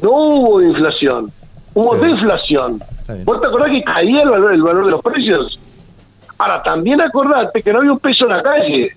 No 0.00 0.10
hubo 0.10 0.62
inflación, 0.62 1.32
hubo 1.74 1.96
deflación. 1.96 2.80
¿Vos 3.24 3.40
te 3.40 3.46
acordás 3.48 3.70
que 3.72 3.82
caía 3.82 4.22
el 4.22 4.30
valor, 4.30 4.52
el 4.52 4.62
valor 4.62 4.84
de 4.84 4.90
los 4.92 5.02
precios? 5.02 5.58
Ahora, 6.38 6.62
también 6.62 7.00
acordate 7.00 7.64
que 7.64 7.72
no 7.72 7.80
había 7.80 7.90
un 7.90 7.98
peso 7.98 8.26
en 8.26 8.30
la 8.30 8.42
calle 8.44 8.92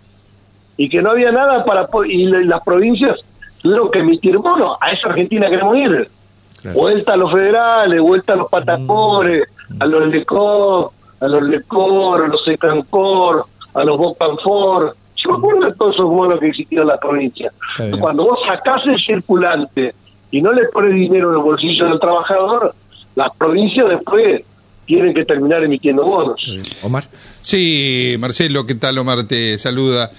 y 0.77 0.89
que 0.89 1.01
no 1.01 1.11
había 1.11 1.31
nada 1.31 1.63
para... 1.63 1.87
Y 2.07 2.25
las 2.25 2.61
provincias 2.63 3.19
tuvieron 3.61 3.89
que 3.91 3.99
emitir 3.99 4.37
bonos. 4.37 4.77
A 4.81 4.91
esa 4.91 5.09
Argentina 5.09 5.49
queremos 5.49 5.77
ir. 5.77 6.09
Vuelta 6.73 7.13
a 7.13 7.17
los 7.17 7.31
federales, 7.31 8.01
vuelta 8.01 8.33
a 8.33 8.35
los 8.37 8.49
patacones, 8.49 9.43
a 9.79 9.85
los 9.85 10.07
LECOR, 10.07 10.91
a 11.19 11.27
los 11.27 11.43
LECOR, 11.43 12.25
a 12.25 12.27
los 12.27 12.47
ECANCOR, 12.47 13.45
a 13.73 13.83
los 13.83 13.97
BOCANFOR. 13.97 14.95
Yo 15.15 15.31
me 15.31 15.37
acuerdo 15.37 15.65
de 15.67 15.73
todos 15.75 15.95
esos 15.95 16.09
bonos 16.09 16.39
que 16.39 16.47
existían 16.47 16.83
en 16.83 16.87
la 16.87 16.97
provincia. 16.97 17.51
Cuando 17.99 18.25
vos 18.25 18.39
sacás 18.47 18.85
el 18.85 18.99
circulante 18.99 19.93
y 20.31 20.41
no 20.41 20.51
le 20.53 20.65
pones 20.69 20.93
dinero 20.93 21.29
en 21.29 21.37
el 21.37 21.43
bolsillo 21.43 21.87
del 21.87 21.99
trabajador, 21.99 22.73
las 23.15 23.35
provincias 23.37 23.87
después 23.87 24.43
tienen 24.85 25.13
que 25.13 25.25
terminar 25.25 25.63
emitiendo 25.63 26.03
bonos. 26.03 26.47
Omar. 26.83 27.05
Sí, 27.45 28.15
Marcelo, 28.17 28.65
¿qué 28.65 28.73
tal? 28.73 28.97
Omar 28.97 29.27
te 29.27 29.59
saluda. 29.59 30.09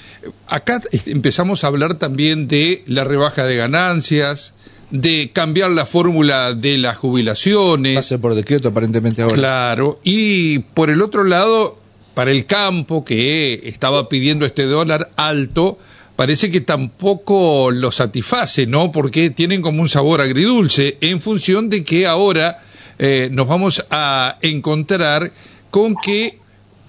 Acá 0.46 0.80
empezamos 1.06 1.64
a 1.64 1.66
hablar 1.66 1.94
también 1.94 2.46
de 2.46 2.84
la 2.86 3.02
rebaja 3.02 3.44
de 3.44 3.56
ganancias, 3.56 4.54
de 4.92 5.32
cambiar 5.32 5.70
la 5.70 5.86
fórmula 5.86 6.54
de 6.54 6.78
las 6.78 6.96
jubilaciones. 6.96 7.96
Pase 7.96 8.20
por 8.20 8.36
decreto 8.36 8.68
aparentemente 8.68 9.22
ahora. 9.22 9.34
Claro, 9.34 9.98
y 10.04 10.60
por 10.60 10.88
el 10.88 11.02
otro 11.02 11.24
lado, 11.24 11.80
para 12.14 12.30
el 12.30 12.46
campo 12.46 13.04
que 13.04 13.54
estaba 13.64 14.08
pidiendo 14.08 14.46
este 14.46 14.62
dólar 14.62 15.10
alto, 15.16 15.78
parece 16.14 16.52
que 16.52 16.60
tampoco 16.60 17.72
lo 17.72 17.90
satisface, 17.90 18.68
¿no? 18.68 18.92
Porque 18.92 19.30
tienen 19.30 19.62
como 19.62 19.82
un 19.82 19.88
sabor 19.88 20.20
agridulce 20.20 20.96
en 21.00 21.20
función 21.20 21.70
de 21.70 21.82
que 21.82 22.06
ahora 22.06 22.62
eh, 23.00 23.30
nos 23.32 23.48
vamos 23.48 23.84
a 23.90 24.38
encontrar 24.42 25.32
con 25.72 25.96
que 25.96 26.45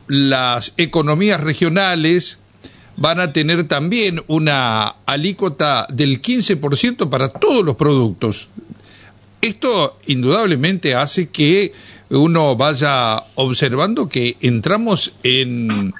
las 0.07 0.73
economías 0.77 1.41
regionales 1.41 2.39
van 2.97 3.19
a 3.19 3.31
tener 3.31 3.65
también 3.67 4.21
una 4.27 4.87
alícuota 5.05 5.85
del 5.91 6.21
15% 6.21 7.09
para 7.09 7.29
todos 7.29 7.63
los 7.63 7.75
productos. 7.75 8.49
Esto 9.41 9.99
indudablemente 10.07 10.95
hace 10.95 11.29
que 11.29 11.71
uno 12.09 12.55
vaya 12.55 13.23
observando 13.35 14.09
que 14.09 14.35
entramos 14.41 15.13
en 15.23 15.93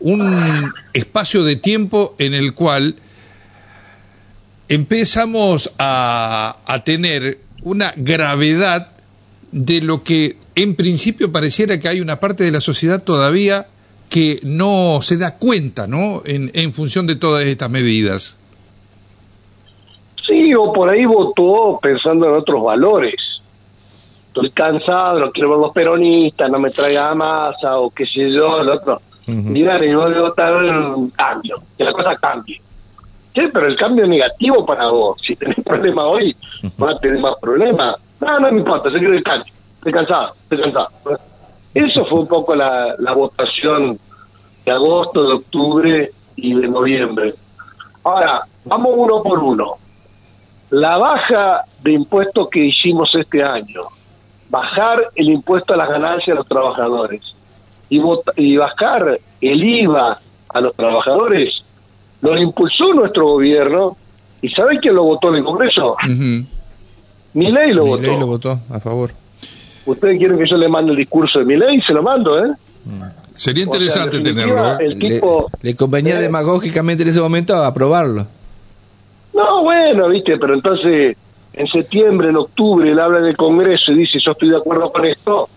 un 0.00 0.72
espacio 0.92 1.42
de 1.44 1.56
tiempo 1.56 2.14
en 2.18 2.34
el 2.34 2.52
cual 2.52 2.96
empezamos 4.68 5.70
a, 5.78 6.58
a 6.66 6.84
tener 6.84 7.38
una 7.62 7.94
gravedad 7.96 8.91
de 9.52 9.82
lo 9.82 10.02
que 10.02 10.36
en 10.54 10.74
principio 10.74 11.30
pareciera 11.30 11.78
que 11.78 11.88
hay 11.88 12.00
una 12.00 12.18
parte 12.18 12.44
de 12.44 12.50
la 12.50 12.60
sociedad 12.60 13.02
todavía 13.02 13.66
que 14.08 14.40
no 14.42 15.00
se 15.00 15.16
da 15.16 15.38
cuenta, 15.38 15.86
¿no? 15.86 16.22
En, 16.24 16.50
en 16.54 16.72
función 16.72 17.06
de 17.06 17.16
todas 17.16 17.44
estas 17.44 17.70
medidas. 17.70 18.38
Sí, 20.26 20.54
o 20.54 20.72
por 20.72 20.88
ahí 20.88 21.04
votó 21.04 21.78
pensando 21.80 22.26
en 22.26 22.34
otros 22.34 22.62
valores. 22.62 23.14
Estoy 24.28 24.50
cansado, 24.50 25.18
no 25.18 25.30
quiero 25.30 25.50
ver 25.50 25.58
los 25.58 25.72
peronistas, 25.72 26.50
no 26.50 26.58
me 26.58 26.70
traiga 26.70 27.14
masa, 27.14 27.78
o 27.78 27.90
qué 27.90 28.06
sé 28.06 28.30
yo, 28.30 28.60
el 28.60 28.68
otro. 28.68 29.00
Mira, 29.26 29.82
yo 29.84 30.00
voy 30.00 30.14
a 30.14 30.20
votar 30.20 30.52
un 30.64 31.10
cambio, 31.10 31.62
que 31.76 31.84
la 31.84 31.92
cosa 31.92 32.16
cambie. 32.16 32.60
Sí, 33.34 33.42
pero 33.52 33.66
el 33.66 33.76
cambio 33.76 34.04
es 34.04 34.10
negativo 34.10 34.64
para 34.64 34.88
vos. 34.88 35.18
Si 35.26 35.36
tenés 35.36 35.58
problemas 35.64 36.04
hoy, 36.06 36.36
vas 36.76 36.96
a 36.96 36.98
tener 36.98 37.20
más 37.20 37.34
problemas 37.40 37.96
no, 38.22 38.38
no 38.38 38.52
me 38.52 38.58
importa, 38.58 38.88
yo 38.88 38.98
quiero. 38.98 39.14
Estoy 39.14 39.92
cansado, 39.92 40.34
estoy 40.44 40.60
cansado. 40.62 40.88
Eso 41.74 42.04
fue 42.04 42.20
un 42.20 42.28
poco 42.28 42.54
la, 42.54 42.94
la 42.98 43.12
votación 43.14 43.98
de 44.64 44.72
agosto, 44.72 45.26
de 45.26 45.34
octubre 45.34 46.10
y 46.36 46.54
de 46.54 46.68
noviembre. 46.68 47.34
Ahora, 48.04 48.42
vamos 48.64 48.92
uno 48.94 49.22
por 49.22 49.38
uno. 49.40 49.74
La 50.70 50.98
baja 50.98 51.64
de 51.82 51.92
impuestos 51.92 52.48
que 52.48 52.66
hicimos 52.66 53.10
este 53.14 53.42
año, 53.42 53.80
bajar 54.48 55.08
el 55.16 55.30
impuesto 55.30 55.74
a 55.74 55.76
las 55.76 55.88
ganancias 55.88 56.28
de 56.28 56.34
los 56.34 56.46
trabajadores 56.46 57.22
y, 57.88 58.00
y 58.36 58.56
bajar 58.56 59.18
el 59.40 59.64
IVA 59.64 60.18
a 60.48 60.60
los 60.60 60.74
trabajadores, 60.76 61.62
lo 62.20 62.40
impulsó 62.40 62.92
nuestro 62.94 63.26
gobierno. 63.26 63.96
¿Y 64.40 64.48
sabe 64.50 64.78
quién 64.78 64.94
lo 64.94 65.04
votó 65.04 65.28
en 65.28 65.36
el 65.36 65.44
Congreso? 65.44 65.96
Mi 66.06 66.46
ley 67.34 67.72
lo 67.72 67.86
votó. 67.86 68.02
ley 68.02 68.18
lo 68.18 68.26
votó 68.26 68.60
a 68.70 68.80
favor. 68.80 69.10
¿Ustedes 69.86 70.18
quieren 70.18 70.38
que 70.38 70.48
yo 70.48 70.56
le 70.56 70.68
mande 70.68 70.92
el 70.92 70.98
discurso 70.98 71.40
de 71.40 71.44
mi 71.44 71.56
ley? 71.56 71.80
Se 71.80 71.92
lo 71.92 72.02
mando, 72.02 72.44
¿eh? 72.44 72.50
Sería 73.34 73.64
interesante 73.64 74.20
tenerlo. 74.20 74.78
¿eh? 74.78 75.20
le, 75.62 75.74
convenía 75.74 76.18
eh, 76.18 76.22
demagógicamente 76.22 77.02
en 77.02 77.08
ese 77.08 77.20
momento 77.20 77.54
aprobarlo. 77.56 78.26
No, 79.34 79.62
bueno, 79.62 80.08
viste, 80.08 80.36
pero 80.36 80.54
entonces 80.54 81.16
en 81.52 81.66
septiembre, 81.66 82.28
en 82.30 82.36
octubre, 82.36 82.90
él 82.90 82.98
habla 82.98 83.20
del 83.20 83.36
Congreso 83.36 83.92
y 83.92 83.98
dice, 83.98 84.18
yo 84.24 84.32
estoy 84.32 84.50
de 84.50 84.56
acuerdo 84.56 84.90
con 84.90 85.04
esto, 85.04 85.48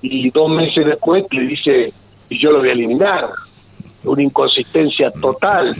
y 0.00 0.30
dos 0.30 0.50
meses 0.50 0.86
después 0.86 1.24
le 1.30 1.42
dice, 1.42 1.92
y 2.28 2.42
yo 2.42 2.50
lo 2.50 2.58
voy 2.58 2.70
a 2.70 2.72
eliminar. 2.72 3.30
Una 4.04 4.22
inconsistencia 4.22 5.10
total. 5.10 5.74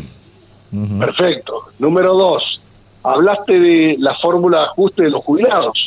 Perfecto. 0.99 1.65
Número 1.79 2.15
dos, 2.15 2.61
hablaste 3.05 3.61
de 3.61 3.97
la 3.99 4.15
fórmula 4.17 4.59
de 4.59 4.65
ajuste 4.65 5.03
de 5.05 5.11
los 5.11 5.23
jubilados. 5.23 5.79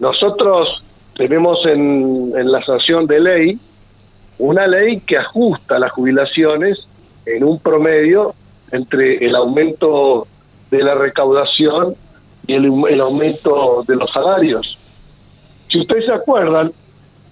Nosotros 0.00 0.82
tenemos 1.14 1.64
en, 1.66 2.32
en, 2.36 2.50
la 2.50 2.62
sanción 2.64 3.06
de 3.06 3.20
ley 3.20 3.58
una 4.38 4.66
ley 4.66 5.00
que 5.00 5.16
ajusta 5.16 5.78
las 5.78 5.92
jubilaciones 5.92 6.86
en 7.24 7.44
un 7.44 7.60
promedio 7.60 8.34
entre 8.72 9.24
el 9.24 9.36
aumento 9.36 10.26
de 10.70 10.82
la 10.82 10.96
recaudación 10.96 11.94
y 12.46 12.54
el, 12.54 12.72
el 12.90 13.00
aumento 13.00 13.84
de 13.86 13.94
los 13.94 14.10
salarios. 14.10 14.78
Si 15.70 15.78
ustedes 15.78 16.06
se 16.06 16.12
acuerdan, 16.12 16.72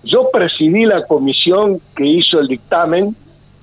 yo 0.04 0.30
presidí 0.32 0.84
la 0.84 1.04
comisión 1.06 1.80
que 1.96 2.06
hizo 2.06 2.38
el 2.38 2.46
dictamen 2.46 3.16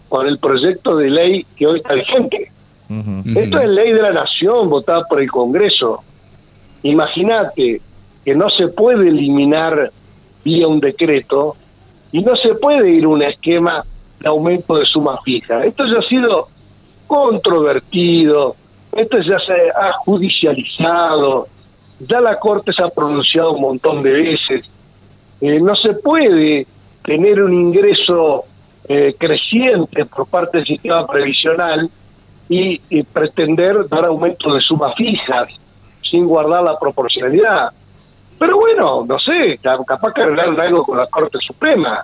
con 0.10 0.28
el 0.28 0.38
proyecto 0.38 0.98
de 0.98 1.10
ley 1.10 1.46
que 1.56 1.68
hoy 1.68 1.78
está 1.78 1.94
vigente. 1.94 2.52
Esto 2.90 3.60
es 3.60 3.70
ley 3.70 3.92
de 3.92 4.02
la 4.02 4.12
nación 4.12 4.70
votada 4.70 5.04
por 5.10 5.22
el 5.22 5.30
Congreso. 5.30 6.04
Imagínate 6.84 7.82
que 8.24 8.36
no 8.36 8.50
se 8.50 8.70
puede 8.70 9.10
eliminar 9.10 9.92
vía 10.44 10.68
un 10.68 10.80
decreto 10.80 11.56
y 12.12 12.22
no 12.22 12.36
se 12.36 12.56
puede 12.56 12.90
ir 12.90 13.06
a 13.06 13.10
un 13.10 13.22
esquema 13.22 13.84
de 14.20 14.28
aumento 14.28 14.78
de 14.78 14.86
suma 14.86 15.20
fija. 15.22 15.66
Esto 15.66 15.84
ya 15.86 16.00
ha 16.00 16.10
sido 16.10 16.48
controvertido, 17.06 18.56
esto 18.92 19.18
ya 19.22 19.38
se 19.40 19.70
ha 19.70 19.94
judicializado, 19.94 21.48
ya 22.00 22.22
la 22.22 22.40
Corte 22.40 22.72
se 22.74 22.84
ha 22.84 22.90
pronunciado 22.90 23.54
un 23.54 23.62
montón 23.62 24.02
de 24.02 24.12
veces. 24.12 24.66
Eh, 25.42 25.60
no 25.60 25.76
se 25.76 25.94
puede 25.94 26.66
tener 27.04 27.42
un 27.42 27.54
ingreso 27.54 28.44
eh, 28.88 29.16
creciente 29.18 30.06
por 30.06 30.28
parte 30.28 30.58
del 30.58 30.68
sistema 30.68 31.06
previsional 31.06 31.90
y, 32.50 33.04
pretender 33.04 33.88
dar 33.90 34.06
aumento 34.06 34.54
de 34.54 34.62
sumas 34.62 34.96
fijas 34.96 35.48
sin 36.10 36.26
guardar 36.26 36.64
la 36.64 36.80
proporcionalidad. 36.80 37.72
Pero 38.40 38.58
bueno, 38.58 39.06
no 39.06 39.18
sé, 39.20 39.60
capaz 39.62 40.14
que 40.14 40.22
arreglar 40.22 40.60
algo 40.60 40.84
con 40.84 40.98
la 40.98 41.08
Corte 41.08 41.38
Suprema, 41.46 42.04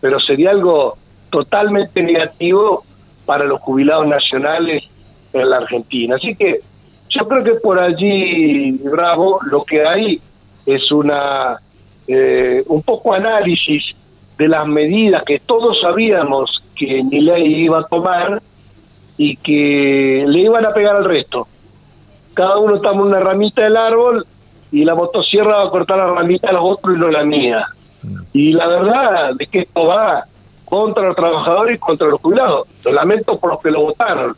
pero 0.00 0.18
sería 0.18 0.50
algo 0.50 0.96
totalmente 1.30 2.02
negativo 2.02 2.84
para 3.24 3.44
los 3.44 3.60
jubilados 3.60 4.06
nacionales 4.06 4.84
en 5.32 5.50
la 5.50 5.58
Argentina. 5.58 6.16
Así 6.16 6.34
que 6.34 6.60
Yo 7.08 7.26
creo 7.26 7.44
que 7.44 7.54
por 7.54 7.80
allí, 7.80 8.72
Bravo, 8.72 9.38
lo 9.44 9.64
que 9.64 9.86
hay 9.86 10.20
es 10.66 10.90
una 10.90 11.56
eh, 12.08 12.62
un 12.66 12.82
poco 12.82 13.14
análisis 13.14 13.94
de 14.36 14.48
las 14.48 14.66
medidas 14.66 15.22
que 15.24 15.38
todos 15.38 15.78
sabíamos 15.80 16.62
que 16.76 17.02
ley 17.10 17.64
iba 17.64 17.80
a 17.80 17.84
tomar 17.84 18.42
y 19.16 19.36
que 19.36 20.24
le 20.26 20.38
iban 20.40 20.64
a 20.64 20.72
pegar 20.72 20.96
al 20.96 21.04
resto. 21.04 21.46
Cada 22.34 22.58
uno 22.58 22.80
toma 22.80 23.02
una 23.02 23.18
ramita 23.18 23.62
del 23.62 23.76
árbol 23.76 24.26
y 24.70 24.84
la 24.84 24.94
motosierra 24.94 25.56
va 25.56 25.64
a 25.64 25.70
cortar 25.70 25.98
la 25.98 26.06
ramita 26.08 26.48
de 26.48 26.54
los 26.54 26.64
otros 26.64 26.96
y 26.96 27.00
no 27.00 27.08
la 27.08 27.24
mía. 27.24 27.66
Y 28.32 28.52
la 28.52 28.66
verdad 28.68 29.30
es 29.38 29.48
que 29.48 29.60
esto 29.60 29.86
va 29.86 30.24
contra 30.64 31.06
los 31.06 31.16
trabajadores 31.16 31.76
y 31.76 31.78
contra 31.78 32.08
los 32.08 32.20
jubilados. 32.20 32.66
Lo 32.84 32.92
lamento 32.92 33.38
por 33.38 33.50
los 33.50 33.60
que 33.60 33.70
lo 33.70 33.82
votaron, 33.82 34.36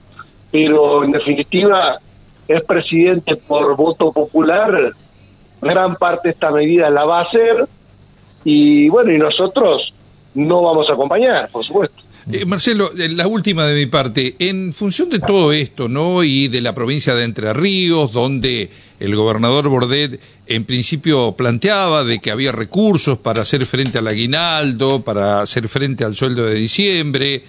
pero 0.51 1.03
en 1.05 1.13
definitiva 1.13 1.99
es 2.47 2.65
presidente 2.65 3.37
por 3.37 3.77
voto 3.77 4.13
popular, 4.13 4.93
gran 5.61 5.97
parte 5.97 6.29
de 6.29 6.33
esta 6.33 6.51
medida 6.51 6.89
la 6.89 7.05
va 7.05 7.19
a 7.19 7.23
hacer 7.23 7.69
y 8.45 8.89
bueno, 8.89 9.13
y 9.13 9.19
nosotros 9.19 9.93
no 10.35 10.63
vamos 10.63 10.89
a 10.89 10.93
acompañar, 10.93 11.49
por 11.51 11.65
supuesto. 11.65 12.03
Eh, 12.31 12.45
Marcelo, 12.45 12.91
eh, 12.97 13.09
la 13.09 13.27
última 13.27 13.67
de 13.67 13.75
mi 13.75 13.87
parte. 13.87 14.35
En 14.39 14.73
función 14.73 15.09
de 15.09 15.19
todo 15.19 15.53
esto, 15.53 15.89
¿no? 15.89 16.23
Y 16.23 16.49
de 16.49 16.61
la 16.61 16.75
provincia 16.75 17.15
de 17.15 17.25
Entre 17.25 17.53
Ríos, 17.55 18.13
donde 18.13 18.69
el 19.01 19.17
gobernador 19.17 19.69
Bordet 19.69 20.21
en 20.47 20.65
principio 20.65 21.33
planteaba 21.33 22.05
de 22.05 22.19
que 22.19 22.31
había 22.31 22.53
recursos 22.53 23.19
para 23.19 23.43
hacer 23.43 23.65
frente 23.65 23.99
al 23.99 24.09
aguinaldo, 24.09 25.03
para 25.03 25.41
hacer 25.41 25.69
frente 25.69 26.05
al 26.05 26.17
sueldo 26.17 26.45
de 26.45 26.55
diciembre, 26.55 27.43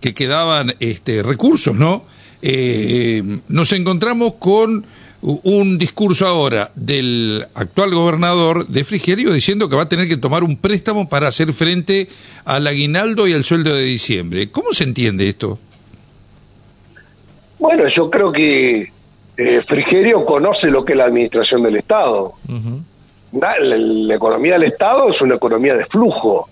que 0.00 0.12
quedaban 0.12 0.74
este, 0.80 1.22
recursos, 1.22 1.74
¿no? 1.74 2.04
Eh, 2.42 3.22
nos 3.48 3.72
encontramos 3.72 4.34
con 4.38 4.84
un 5.22 5.78
discurso 5.78 6.26
ahora 6.26 6.70
del 6.74 7.44
actual 7.54 7.94
gobernador 7.94 8.66
de 8.66 8.84
Frigerio 8.84 9.32
diciendo 9.32 9.68
que 9.68 9.76
va 9.76 9.82
a 9.82 9.88
tener 9.88 10.08
que 10.08 10.16
tomar 10.16 10.44
un 10.44 10.56
préstamo 10.56 11.08
para 11.08 11.28
hacer 11.28 11.52
frente 11.52 12.08
al 12.44 12.66
aguinaldo 12.66 13.26
y 13.26 13.32
al 13.32 13.44
sueldo 13.44 13.74
de 13.74 13.82
diciembre. 13.82 14.50
¿Cómo 14.50 14.72
se 14.72 14.84
entiende 14.84 15.28
esto? 15.28 15.58
Bueno, 17.58 17.84
yo 17.88 18.10
creo 18.10 18.30
que 18.30 18.92
eh, 19.36 19.62
Frigerio 19.66 20.24
conoce 20.24 20.68
lo 20.68 20.84
que 20.84 20.92
es 20.92 20.98
la 20.98 21.04
administración 21.04 21.62
del 21.62 21.76
Estado. 21.76 22.34
la, 23.32 24.14
economía 24.14 24.52
del 24.52 24.64
Estado 24.64 25.10
es 25.10 25.20
una 25.20 25.36
economía 25.36 25.74
de 25.74 25.86
flujo. 25.86 26.48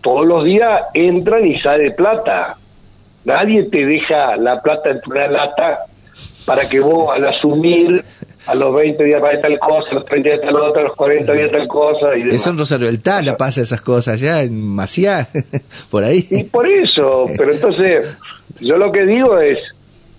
Todos 0.00 0.26
los 0.26 0.44
días 0.44 0.82
entran 0.94 1.44
y 1.46 1.58
sale 1.58 1.90
plata. 1.90 2.56
Nadie 3.24 3.64
te 3.64 3.84
deja 3.84 4.36
la 4.36 4.62
plata 4.62 4.90
en 4.90 5.00
tu 5.00 5.10
lata 5.10 5.87
para 6.48 6.66
que 6.66 6.80
vos 6.80 7.14
al 7.14 7.26
asumir 7.26 8.02
a 8.46 8.54
los 8.54 8.74
20 8.74 9.04
días 9.04 9.20
para 9.20 9.38
tal 9.38 9.58
cosa, 9.58 9.90
a 9.90 9.94
los 9.96 10.06
30 10.06 10.28
días 10.30 10.40
tal 10.40 10.56
otra, 10.56 10.80
a 10.80 10.84
los 10.86 10.96
40 10.96 11.30
días 11.34 11.50
tal 11.50 11.68
cosa. 11.68 12.16
Y 12.16 12.26
Eso 12.34 12.48
en 12.48 12.56
Rosario 12.56 12.86
del 12.86 13.02
Tala 13.02 13.36
pasa 13.36 13.60
esas 13.60 13.82
cosas, 13.82 14.18
ya 14.18 14.40
en 14.40 14.66
Maciá, 14.66 15.28
por 15.90 16.04
ahí. 16.04 16.24
Y 16.30 16.44
por 16.44 16.66
eso, 16.66 17.26
pero 17.36 17.52
entonces 17.52 18.16
yo 18.60 18.78
lo 18.78 18.90
que 18.90 19.04
digo 19.04 19.38
es, 19.38 19.58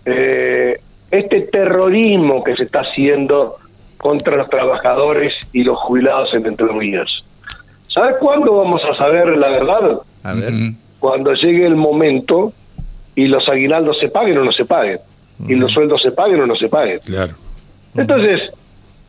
eh, 0.06 0.80
este 1.10 1.42
terrorismo 1.42 2.44
que 2.44 2.56
se 2.56 2.66
está 2.66 2.82
haciendo 2.82 3.56
contra 3.98 4.38
los 4.38 4.52
trabajadores 4.52 5.34
y 5.52 5.64
los 5.64 5.80
jubilados 5.80 6.32
en 6.36 6.46
Entre 6.46 6.68
Ríos. 6.68 7.26
¿Sabes 7.92 8.18
cuándo 8.20 8.54
vamos 8.54 8.82
a 8.88 8.96
saber 8.96 9.36
la 9.36 9.50
verdad? 9.50 10.00
A 10.22 10.34
ver. 10.34 10.54
Cuando 11.00 11.34
llegue 11.34 11.66
el 11.66 11.76
momento 11.76 12.54
y 13.16 13.26
los 13.26 13.50
aguinaldos 13.50 13.98
se 14.00 14.10
paguen 14.10 14.38
o 14.38 14.44
no 14.44 14.52
se 14.52 14.66
paguen 14.66 15.00
y 15.48 15.56
los 15.56 15.72
sueldos 15.72 16.02
se 16.02 16.12
paguen 16.12 16.42
o 16.42 16.48
no 16.48 16.56
se 16.56 16.70
paguen. 16.70 17.00
Claro. 17.00 17.34
Entonces, 17.96 18.52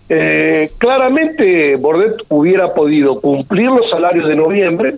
eh, 0.08 0.70
claramente 0.78 1.76
Bordet 1.76 2.16
hubiera 2.28 2.72
podido 2.72 3.20
cumplir 3.20 3.68
los 3.68 3.88
salarios 3.90 4.28
de 4.28 4.36
noviembre, 4.36 4.96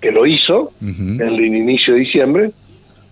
que 0.00 0.12
lo 0.12 0.26
hizo 0.26 0.72
en 0.80 1.20
el 1.20 1.44
inicio 1.44 1.94
de 1.94 2.00
diciembre, 2.00 2.50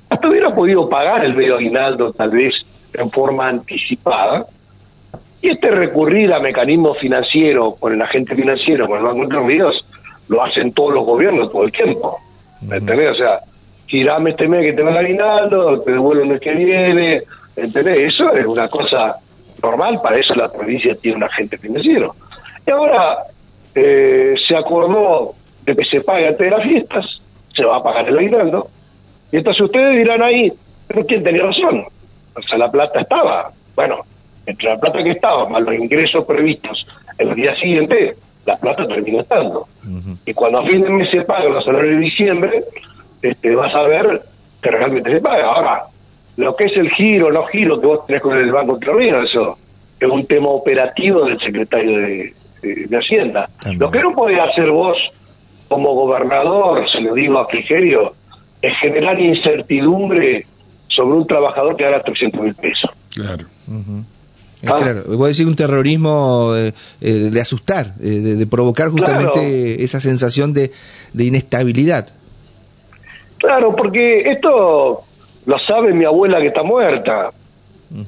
hasta 0.09 0.29
hubiera 0.29 0.55
podido 0.55 0.89
pagar 0.89 1.25
el 1.25 1.35
medio 1.35 1.57
aguinaldo 1.57 2.13
tal 2.13 2.31
vez 2.31 2.55
en 2.93 3.11
forma 3.11 3.49
anticipada, 3.49 4.47
y 5.41 5.51
este 5.51 5.71
recurrir 5.71 6.33
a 6.33 6.41
mecanismos 6.41 6.99
financieros 6.99 7.79
con 7.79 7.93
el 7.93 8.01
agente 8.01 8.35
financiero, 8.35 8.87
con 8.87 8.99
el 8.99 9.05
Banco 9.05 9.27
de 9.27 9.37
Unidos, 9.37 9.85
lo 10.29 10.43
hacen 10.43 10.73
todos 10.73 10.95
los 10.95 11.05
gobiernos 11.05 11.51
todo 11.51 11.65
el 11.65 11.73
tiempo. 11.73 12.19
¿Me 12.63 12.77
entendés? 12.77 13.13
O 13.13 13.15
sea, 13.17 13.41
girame 13.87 14.31
este 14.31 14.49
mes 14.49 14.63
que 14.63 14.73
te 14.73 14.83
va 14.83 14.91
el 14.91 14.97
aguinaldo, 14.99 15.81
te 15.81 15.93
devuelvo 15.93 16.23
el 16.23 16.29
mes 16.29 16.41
que 16.41 16.53
viene, 16.53 17.23
¿Entendés? 17.57 18.15
Eso 18.15 18.33
es 18.33 18.47
una 18.47 18.69
cosa 18.69 19.17
normal, 19.63 20.01
para 20.03 20.17
eso 20.17 20.35
la 20.35 20.49
provincia 20.49 20.95
tiene 20.97 21.19
un 21.19 21.25
agente 21.25 21.57
financiero. 21.57 22.15
Y 22.67 22.71
ahora 22.71 23.19
eh, 23.75 24.35
se 24.47 24.57
acordó 24.57 25.35
de 25.65 25.77
que 25.77 25.85
se 25.85 26.01
pague 26.01 26.29
antes 26.29 26.51
de 26.51 26.51
las 26.51 26.63
fiestas, 26.63 27.21
se 27.55 27.65
va 27.65 27.77
a 27.77 27.83
pagar 27.83 28.09
el 28.09 28.19
aguinaldo, 28.19 28.69
y 29.31 29.37
entonces 29.37 29.63
ustedes 29.63 29.97
dirán 29.97 30.23
ahí, 30.23 30.53
pero 30.87 31.07
¿quién 31.07 31.23
tenía 31.23 31.45
razón? 31.45 31.85
O 32.37 32.43
sea, 32.43 32.59
la 32.59 32.71
plata 32.71 33.01
estaba. 33.01 33.51
Bueno, 33.75 34.01
entre 34.47 34.71
la 34.71 34.79
plata 34.79 35.03
que 35.03 35.11
estaba, 35.11 35.49
más 35.49 35.63
los 35.63 35.75
ingresos 35.75 36.25
previstos 36.25 36.87
el 37.19 37.35
día 37.35 37.55
siguiente, 37.57 38.17
la 38.45 38.57
plata 38.57 38.87
terminó 38.87 39.21
estando. 39.21 39.67
Y 40.27 40.35
cuando 40.35 40.59
a 40.59 40.67
fin 40.67 40.83
de 40.83 40.91
mes 40.91 41.11
se 41.11 41.23
pagan 41.23 41.55
los 41.55 41.65
salarios 41.65 41.95
de 41.95 42.01
diciembre, 42.01 42.65
este, 43.31 43.55
vas 43.55 43.75
a 43.75 43.83
ver 43.83 44.23
que 44.63 44.71
realmente 44.71 45.15
se 45.15 45.21
paga. 45.21 45.47
Ahora, 45.47 45.85
lo 46.37 46.55
que 46.57 46.65
es 46.65 46.77
el 46.77 46.91
giro, 46.91 47.31
no 47.31 47.45
giro 47.47 47.81
que 47.81 47.87
vos 47.87 48.07
tenés 48.07 48.23
con 48.23 48.37
el 48.37 48.51
Banco 48.53 48.79
Terreno, 48.79 49.23
eso 49.23 49.59
es 49.99 50.09
un 50.09 50.27
tema 50.27 50.49
operativo 50.49 51.25
del 51.25 51.39
secretario 51.39 51.99
de, 51.99 52.35
Hacienda. 52.97 53.47
Lo 53.77 53.91
que 53.91 54.01
no 54.01 54.15
podés 54.15 54.41
hacer 54.41 54.71
vos 54.71 54.97
como 55.69 55.93
gobernador, 55.93 56.87
se 56.91 57.03
lo 57.03 57.13
digo 57.13 57.39
a 57.39 57.47
Frigerio, 57.47 58.15
es 58.63 58.73
generar 58.79 59.21
incertidumbre 59.21 60.47
sobre 60.89 61.17
un 61.19 61.27
trabajador 61.27 61.77
que 61.77 61.85
gana 61.85 62.01
300 62.01 62.41
mil 62.41 62.55
pesos. 62.55 62.91
Claro. 63.15 63.45
Ah. 64.67 64.77
Claro, 64.79 65.05
voy 65.09 65.25
a 65.25 65.29
decir 65.29 65.47
un 65.47 65.57
terrorismo 65.57 66.53
eh, 66.57 66.73
eh, 67.03 67.13
de 67.31 67.41
asustar, 67.41 67.95
eh, 68.01 68.09
de, 68.09 68.47
provocar 68.47 68.89
justamente 68.89 69.85
esa 69.85 70.01
sensación 70.01 70.55
de, 70.55 70.71
de 71.13 71.25
inestabilidad. 71.25 72.09
Claro, 73.45 73.77
porque 73.77 74.21
esto 74.21 75.03
lo 75.45 75.59
sabe 75.59 75.93
mi 75.93 76.07
abuela 76.07 76.41
que 76.41 76.47
está 76.47 76.63
muerta. 76.63 77.31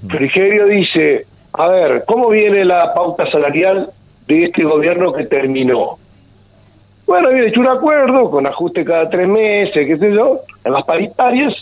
Frigerio 0.09 0.67
dice, 0.67 1.27
a 1.53 1.69
ver, 1.69 2.05
¿cómo 2.07 2.31
viene 2.31 2.65
la 2.65 2.95
pauta 2.95 3.31
salarial 3.31 3.91
de 4.27 4.45
este 4.45 4.65
gobierno 4.65 5.13
que 5.13 5.25
terminó? 5.25 5.99
Bueno, 7.07 7.29
había 7.29 7.49
hecho 7.49 7.61
un 7.61 7.69
acuerdo 7.69 8.31
con 8.31 8.47
ajuste 8.47 8.83
cada 8.83 9.11
tres 9.11 9.29
meses, 9.29 9.87
qué 9.87 9.99
sé 9.99 10.15
yo, 10.15 10.41
en 10.65 10.73
las 10.73 10.85
paritarias, 10.87 11.53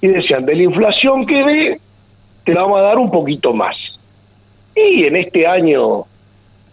y 0.00 0.08
decían, 0.08 0.46
de 0.46 0.56
la 0.56 0.62
inflación 0.62 1.26
que 1.26 1.42
ve, 1.42 1.80
te 2.42 2.54
la 2.54 2.62
vamos 2.62 2.78
a 2.78 2.82
dar 2.84 2.98
un 2.98 3.10
poquito 3.10 3.52
más. 3.52 3.76
Y 4.74 5.04
en 5.04 5.16
este 5.16 5.46
año 5.46 6.04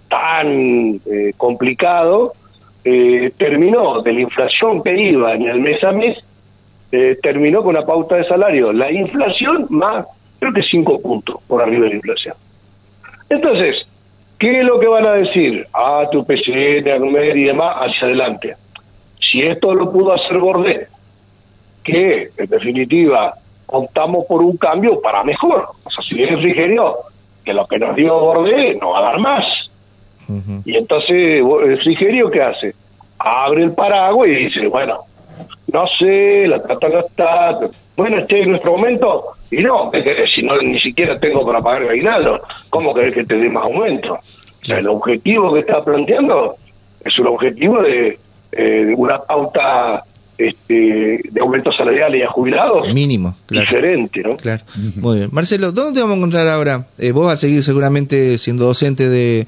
tan 0.07 1.01
eh, 1.05 1.33
complicado, 1.35 2.33
eh, 2.85 3.33
terminó 3.37 4.01
de 4.01 4.13
la 4.13 4.21
inflación 4.21 4.81
que 4.81 4.97
iba 4.97 5.35
en 5.35 5.41
el 5.41 5.59
mes 5.59 5.83
a 5.83 5.91
mes, 5.91 6.17
eh, 6.91 7.17
terminó 7.21 7.63
con 7.63 7.75
la 7.75 7.85
pauta 7.85 8.15
de 8.15 8.25
salario, 8.25 8.71
la 8.71 8.91
inflación 8.91 9.67
más, 9.69 10.05
creo 10.39 10.53
que 10.53 10.63
cinco 10.63 11.01
puntos 11.01 11.37
por 11.47 11.61
arriba 11.61 11.83
de 11.83 11.89
la 11.89 11.95
inflación. 11.95 12.35
Entonces, 13.29 13.85
¿qué 14.39 14.61
es 14.61 14.65
lo 14.65 14.79
que 14.79 14.87
van 14.87 15.05
a 15.05 15.13
decir? 15.13 15.67
Ah, 15.73 16.05
tu 16.11 16.25
PCN, 16.25 16.99
comer 16.99 17.35
y 17.35 17.43
demás, 17.43 17.75
hacia 17.77 18.07
adelante. 18.07 18.55
Si 19.19 19.41
esto 19.41 19.73
lo 19.73 19.91
pudo 19.91 20.13
hacer 20.13 20.37
Bordet, 20.37 20.87
que 21.83 22.29
en 22.37 22.47
definitiva 22.47 23.33
optamos 23.67 24.25
por 24.25 24.41
un 24.41 24.55
cambio 24.57 25.01
para 25.01 25.23
mejor. 25.23 25.67
O 25.83 25.89
sea, 25.89 26.03
si 26.07 26.15
bien 26.15 26.39
Frigerio, 26.39 26.95
que 27.43 27.53
lo 27.53 27.67
que 27.67 27.79
nos 27.79 27.95
dio 27.95 28.19
Bordet 28.19 28.79
no 28.79 28.91
va 28.91 28.99
a 28.99 29.03
dar 29.03 29.19
más. 29.19 29.45
Y 30.65 30.75
entonces 30.75 31.41
el 31.41 31.79
Frigerio, 31.83 32.29
¿qué 32.29 32.41
hace? 32.41 32.75
Abre 33.17 33.63
el 33.63 33.71
paraguas 33.71 34.27
y 34.27 34.35
dice, 34.35 34.67
bueno, 34.67 35.06
no 35.73 35.85
sé, 35.99 36.47
la 36.47 36.61
plata 36.61 36.89
no 36.89 36.99
está. 36.99 37.59
Bueno, 37.95 38.19
este 38.19 38.41
es 38.41 38.47
nuestro 38.47 38.73
momento. 38.73 39.25
Y 39.51 39.57
no, 39.57 39.91
si 40.35 40.41
no 40.41 40.57
ni 40.57 40.79
siquiera 40.79 41.19
tengo 41.19 41.45
para 41.45 41.61
pagar 41.61 41.83
el 41.83 41.89
aguinaldo, 41.89 42.41
¿cómo 42.69 42.93
querés 42.93 43.13
que 43.13 43.23
te 43.23 43.37
dé 43.37 43.49
más 43.49 43.63
aumento? 43.63 44.13
O 44.13 44.65
sea, 44.65 44.79
el 44.79 44.87
objetivo 44.87 45.53
que 45.53 45.61
está 45.61 45.83
planteando 45.83 46.55
es 47.03 47.17
un 47.19 47.27
objetivo 47.27 47.81
de, 47.81 48.17
eh, 48.51 48.93
una 48.95 49.19
pauta 49.19 50.03
este, 50.37 51.21
de 51.31 51.41
aumento 51.41 51.71
salarial 51.71 52.15
y 52.15 52.21
a 52.21 52.29
jubilados 52.29 52.93
mínimo 52.93 53.35
diferente 53.49 54.21
¿no? 54.21 54.37
claro 54.37 54.63
muy 54.97 55.17
bien 55.17 55.29
Marcelo 55.31 55.71
¿dónde 55.71 55.93
te 55.93 55.99
vamos 56.01 56.15
a 56.15 56.17
encontrar 56.17 56.47
ahora? 56.47 56.85
Eh, 56.99 57.11
vos 57.11 57.25
vas 57.25 57.33
a 57.33 57.37
seguir 57.37 57.63
seguramente 57.63 58.37
siendo 58.37 58.65
docente 58.65 59.09
de, 59.09 59.47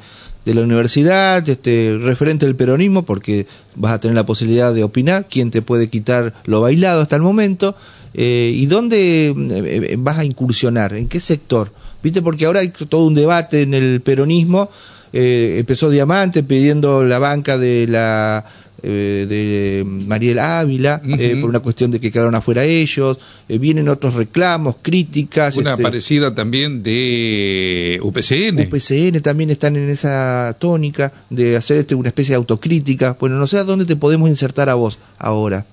de 0.50 0.56
la 0.56 0.62
universidad, 0.62 1.48
este, 1.48 1.96
referente 2.02 2.48
del 2.48 2.56
peronismo, 2.56 3.04
porque 3.04 3.46
vas 3.76 3.94
a 3.94 4.00
tener 4.00 4.16
la 4.16 4.26
posibilidad 4.26 4.74
de 4.74 4.84
opinar, 4.84 5.28
quién 5.30 5.52
te 5.52 5.62
puede 5.62 5.90
quitar 5.90 6.34
lo 6.46 6.62
bailado 6.62 7.02
hasta 7.02 7.16
el 7.16 7.22
momento, 7.22 7.76
eh, 8.16 8.52
y 8.56 8.66
dónde 8.66 9.28
eh, 9.28 9.96
vas 10.00 10.18
a 10.18 10.26
incursionar, 10.26 10.94
en 10.94 11.08
qué 11.08 11.20
sector. 11.20 11.72
¿Viste? 12.02 12.24
Porque 12.24 12.48
ahora 12.48 12.62
hay 12.62 12.70
todo 12.70 13.06
un 13.06 13.14
debate 13.14 13.62
en 13.62 13.76
el 13.76 14.02
peronismo. 14.02 14.72
Eh, 15.14 15.58
empezó 15.60 15.92
Diamante 15.92 16.42
pidiendo 16.42 17.04
la 17.04 17.20
banca 17.20 17.58
de 17.58 17.86
la 17.88 18.44
eh, 18.84 19.26
de 19.28 19.84
Mariel 19.86 20.39
Ávila 20.39 21.02
eh, 21.18 21.38
por 21.39 21.50
una 21.50 21.60
cuestión 21.60 21.92
de 21.92 22.00
que 22.00 22.12
quedaron 22.12 22.36
afuera 22.36 22.63
ellos. 22.63 23.18
Eh, 23.48 23.58
vienen 23.58 23.89
otros 23.89 24.13
reclamos, 24.13 24.78
críticas. 24.82 25.58
Una 25.58 25.72
este, 25.72 25.84
parecida 25.84 26.34
también 26.34 26.82
de 26.84 28.00
UPCN. 28.02 28.68
UPCN 28.68 29.22
también 29.22 29.50
están 29.50 29.76
en 29.76 29.89
esa 29.89 30.56
tónica 30.60 31.12
de 31.30 31.56
hacer 31.56 31.78
este, 31.78 31.96
una 31.96 32.10
especie 32.10 32.34
de 32.34 32.38
autocrítica. 32.38 33.18
Bueno, 33.20 33.38
no 33.38 33.48
sé 33.48 33.58
a 33.58 33.63
dónde 33.63 33.86
te 33.86 33.96
podemos 33.96 34.30
insertar 34.30 34.70
a 34.70 34.76
vos 34.76 35.00
ahora. 35.18 35.65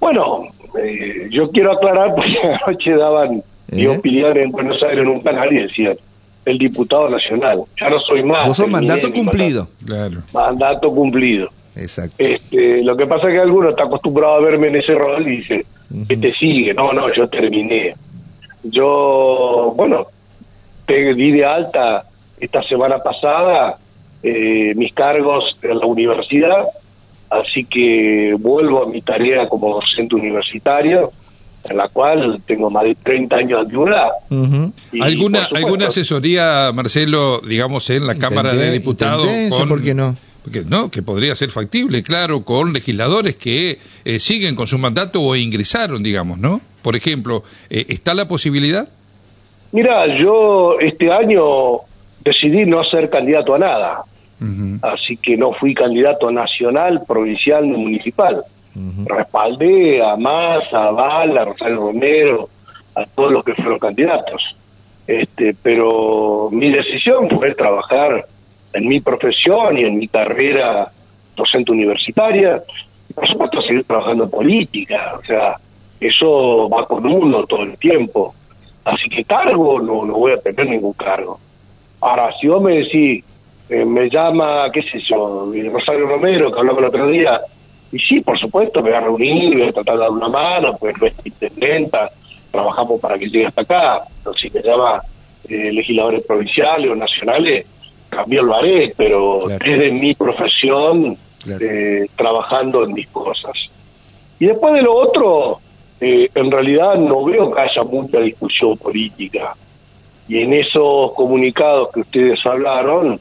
Bueno, 0.00 0.48
eh, 0.82 1.28
yo 1.30 1.50
quiero 1.50 1.72
aclarar 1.72 2.14
porque 2.14 2.34
anoche 2.64 2.96
daban 2.96 3.42
mi 3.72 3.86
opinión 3.86 4.36
en 4.36 4.50
Buenos 4.50 4.82
Aires 4.82 5.00
en 5.00 5.08
un 5.08 5.20
canal 5.20 5.52
y 5.52 5.62
decían 5.62 5.96
el 6.46 6.58
diputado 6.58 7.10
nacional. 7.10 7.64
Ya 7.78 7.90
no 7.90 8.00
soy 8.00 8.22
más. 8.22 8.48
vos 8.48 8.56
sos 8.56 8.68
mandato 8.68 9.12
cumplido. 9.12 9.68
Claro. 9.84 10.22
Mandato 10.32 10.90
cumplido. 10.90 11.50
Exacto. 11.74 12.14
Este, 12.16 12.82
lo 12.82 12.96
que 12.96 13.06
pasa 13.06 13.28
es 13.28 13.34
que 13.34 13.40
alguno 13.40 13.68
está 13.68 13.82
acostumbrado 13.82 14.36
a 14.36 14.40
verme 14.40 14.68
en 14.68 14.76
ese 14.76 14.94
rol 14.94 15.26
y 15.28 15.36
dice. 15.36 15.66
¿qué 16.08 16.16
te 16.16 16.32
sigue? 16.34 16.74
No, 16.74 16.92
no, 16.92 17.12
yo 17.12 17.28
terminé. 17.28 17.94
Yo, 18.62 19.72
bueno, 19.76 20.06
te 20.86 21.14
di 21.14 21.32
de 21.32 21.44
alta 21.44 22.04
esta 22.38 22.62
semana 22.62 22.98
pasada 22.98 23.78
eh, 24.22 24.74
mis 24.74 24.92
cargos 24.92 25.44
en 25.62 25.78
la 25.78 25.86
universidad, 25.86 26.64
así 27.30 27.64
que 27.64 28.36
vuelvo 28.38 28.82
a 28.82 28.86
mi 28.86 29.02
tarea 29.02 29.48
como 29.48 29.74
docente 29.74 30.14
universitario, 30.14 31.12
en 31.68 31.76
la 31.76 31.88
cual 31.88 32.40
tengo 32.46 32.70
más 32.70 32.84
de 32.84 32.94
30 32.94 33.36
años 33.36 33.68
de. 33.68 33.76
Y, 34.92 35.02
¿Alguna, 35.02 35.44
supuesto, 35.44 35.56
¿Alguna 35.56 35.86
asesoría, 35.88 36.70
Marcelo, 36.74 37.40
digamos, 37.40 37.88
en 37.90 38.06
la 38.06 38.16
Cámara 38.16 38.54
de 38.54 38.72
Diputados? 38.72 39.26
intendencia, 39.26 39.66
¿por 39.66 39.82
qué 39.82 39.94
no? 39.94 40.16
Porque, 40.42 40.62
no, 40.64 40.90
que 40.90 41.02
podría 41.02 41.34
ser 41.34 41.50
factible, 41.50 42.04
claro, 42.04 42.44
con 42.44 42.72
legisladores 42.72 43.34
que 43.34 43.78
eh, 44.04 44.18
siguen 44.20 44.54
con 44.54 44.68
su 44.68 44.78
mandato 44.78 45.20
o 45.20 45.34
ingresaron, 45.34 46.04
digamos, 46.04 46.38
¿no? 46.38 46.60
Por 46.82 46.94
ejemplo, 46.94 47.42
eh, 47.68 47.86
¿está 47.88 48.14
la 48.14 48.28
posibilidad? 48.28 48.88
Mira, 49.72 50.06
yo 50.18 50.78
este 50.78 51.12
año 51.12 51.80
decidí 52.24 52.64
no 52.64 52.84
ser 52.84 53.10
candidato 53.10 53.54
a 53.54 53.58
nada. 53.58 54.04
Así 54.82 55.16
que 55.16 55.36
no 55.36 55.52
fui 55.52 55.74
candidato 55.74 56.30
nacional, 56.30 57.02
provincial 57.06 57.68
ni 57.68 57.76
municipal. 57.76 58.42
Ujú. 58.76 59.06
Respaldé 59.08 60.02
a 60.04 60.16
Massa, 60.16 60.88
a 60.88 60.90
Bala, 60.90 61.42
a 61.42 61.44
Rosario 61.46 61.76
Romero, 61.76 62.48
a 62.94 63.06
todos 63.06 63.32
los 63.32 63.44
que 63.44 63.54
fueron 63.54 63.78
candidatos. 63.78 64.54
Este, 65.06 65.54
pero 65.62 66.50
mi 66.52 66.70
decisión 66.70 67.30
fue 67.30 67.54
trabajar 67.54 68.26
en 68.72 68.88
mi 68.88 69.00
profesión 69.00 69.78
y 69.78 69.84
en 69.84 69.98
mi 69.98 70.08
carrera 70.08 70.90
docente 71.34 71.72
universitaria. 71.72 72.62
Y 73.08 73.12
por 73.14 73.26
supuesto, 73.26 73.62
seguir 73.62 73.84
trabajando 73.84 74.24
en 74.24 74.30
política. 74.30 75.14
O 75.18 75.24
sea, 75.24 75.56
eso 76.00 76.68
va 76.68 76.86
con 76.86 77.06
uno 77.06 77.46
todo 77.46 77.62
el 77.62 77.78
tiempo. 77.78 78.34
Así 78.84 79.08
que 79.08 79.24
cargo, 79.24 79.80
no, 79.80 80.04
no 80.04 80.14
voy 80.14 80.32
a 80.32 80.40
tener 80.40 80.68
ningún 80.68 80.92
cargo. 80.92 81.40
Ahora, 82.00 82.30
si 82.38 82.46
vos 82.46 82.62
me 82.62 82.78
decís, 82.78 83.24
eh, 83.68 83.84
me 83.84 84.08
llama, 84.08 84.70
qué 84.72 84.82
sé 84.82 85.00
yo, 85.00 85.50
Rosario 85.72 86.06
Romero, 86.06 86.52
que 86.52 86.58
hablamos 86.58 86.82
el 86.82 86.88
otro 86.88 87.06
día, 87.08 87.40
y 87.92 87.98
sí, 87.98 88.20
por 88.20 88.38
supuesto, 88.38 88.82
me 88.82 88.90
voy 88.90 88.98
a 88.98 89.00
reunir, 89.00 89.56
voy 89.58 89.68
a 89.68 89.72
tratar 89.72 89.94
de 89.94 90.00
dar 90.00 90.10
una 90.10 90.28
mano, 90.28 90.76
pues 90.78 90.94
no 91.00 91.06
es 91.06 91.14
intendenta, 91.24 92.10
trabajamos 92.50 93.00
para 93.00 93.18
que 93.18 93.26
llegue 93.26 93.46
hasta 93.46 93.62
acá. 93.62 94.02
Pero 94.22 94.36
si 94.36 94.50
me 94.50 94.62
llama 94.62 95.00
eh, 95.48 95.72
legisladores 95.72 96.24
provinciales 96.26 96.90
o 96.90 96.94
nacionales, 96.96 97.66
también 98.10 98.46
lo 98.46 98.54
haré, 98.56 98.92
pero 98.96 99.42
Claro. 99.46 99.64
desde 99.64 99.92
mi 99.92 100.14
profesión, 100.14 101.16
Claro. 101.44 101.64
eh, 101.64 102.06
trabajando 102.16 102.82
en 102.84 102.92
mis 102.94 103.08
cosas. 103.08 103.52
Y 104.40 104.46
después 104.46 104.74
de 104.74 104.82
lo 104.82 104.94
otro, 104.94 105.60
eh, 106.00 106.28
en 106.34 106.50
realidad 106.50 106.96
no 106.96 107.24
veo 107.24 107.52
que 107.54 107.60
haya 107.60 107.82
mucha 107.84 108.18
discusión 108.20 108.76
política. 108.76 109.54
Y 110.28 110.38
en 110.40 110.52
esos 110.54 111.12
comunicados 111.14 111.90
que 111.94 112.00
ustedes 112.00 112.44
hablaron, 112.44 113.18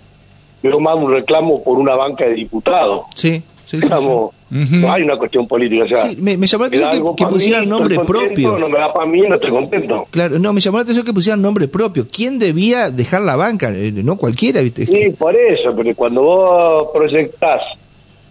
veo 0.64 0.80
más 0.80 0.96
un 0.96 1.12
reclamo 1.14 1.64
por 1.64 1.78
una 1.78 1.94
banca 1.96 2.26
de 2.26 2.34
diputados. 2.34 3.02
Sí, 3.16 3.44
sí, 3.66 3.78
sí, 3.78 3.82
Digamos, 3.82 4.32
Ujú. 4.52 4.76
no 4.78 4.92
hay 4.94 5.02
una 5.04 5.18
cuestión 5.18 5.48
política. 5.48 5.84
O 5.84 5.88
sea, 5.88 6.06
me, 6.18 6.38
me 6.38 6.48
llamó 6.48 6.64
la 6.66 6.68
atención 6.68 7.16
que, 7.16 7.24
que 7.24 7.30
pusieran 7.30 7.64
mí, 7.64 7.70
nombre 7.70 8.00
propio. 8.00 8.58
No 8.58 8.70
me 8.70 8.78
da 8.80 8.94
para 8.94 9.06
mí, 9.06 9.22
no 9.22 9.36
estoy 9.36 9.52
contento. 9.52 10.08
Claro, 10.12 10.40
no, 10.40 10.54
me 10.54 10.62
llamó 10.62 10.78
la 10.78 10.84
atención 10.84 11.06
que 11.06 11.14
pusieran 11.14 11.42
nombre 11.42 11.68
propio. 11.68 12.08
¿Quién 12.12 12.40
debía 12.40 12.90
dejar 12.92 13.22
la 13.22 13.36
banca? 13.36 13.72
Eh, 13.74 13.92
No 13.92 14.16
cualquiera, 14.18 14.62
¿viste? 14.62 14.86
Sí, 14.86 15.10
por 15.18 15.36
eso, 15.36 15.74
pero 15.76 15.94
cuando 15.96 16.22
vos 16.22 16.88
proyectás 16.94 17.62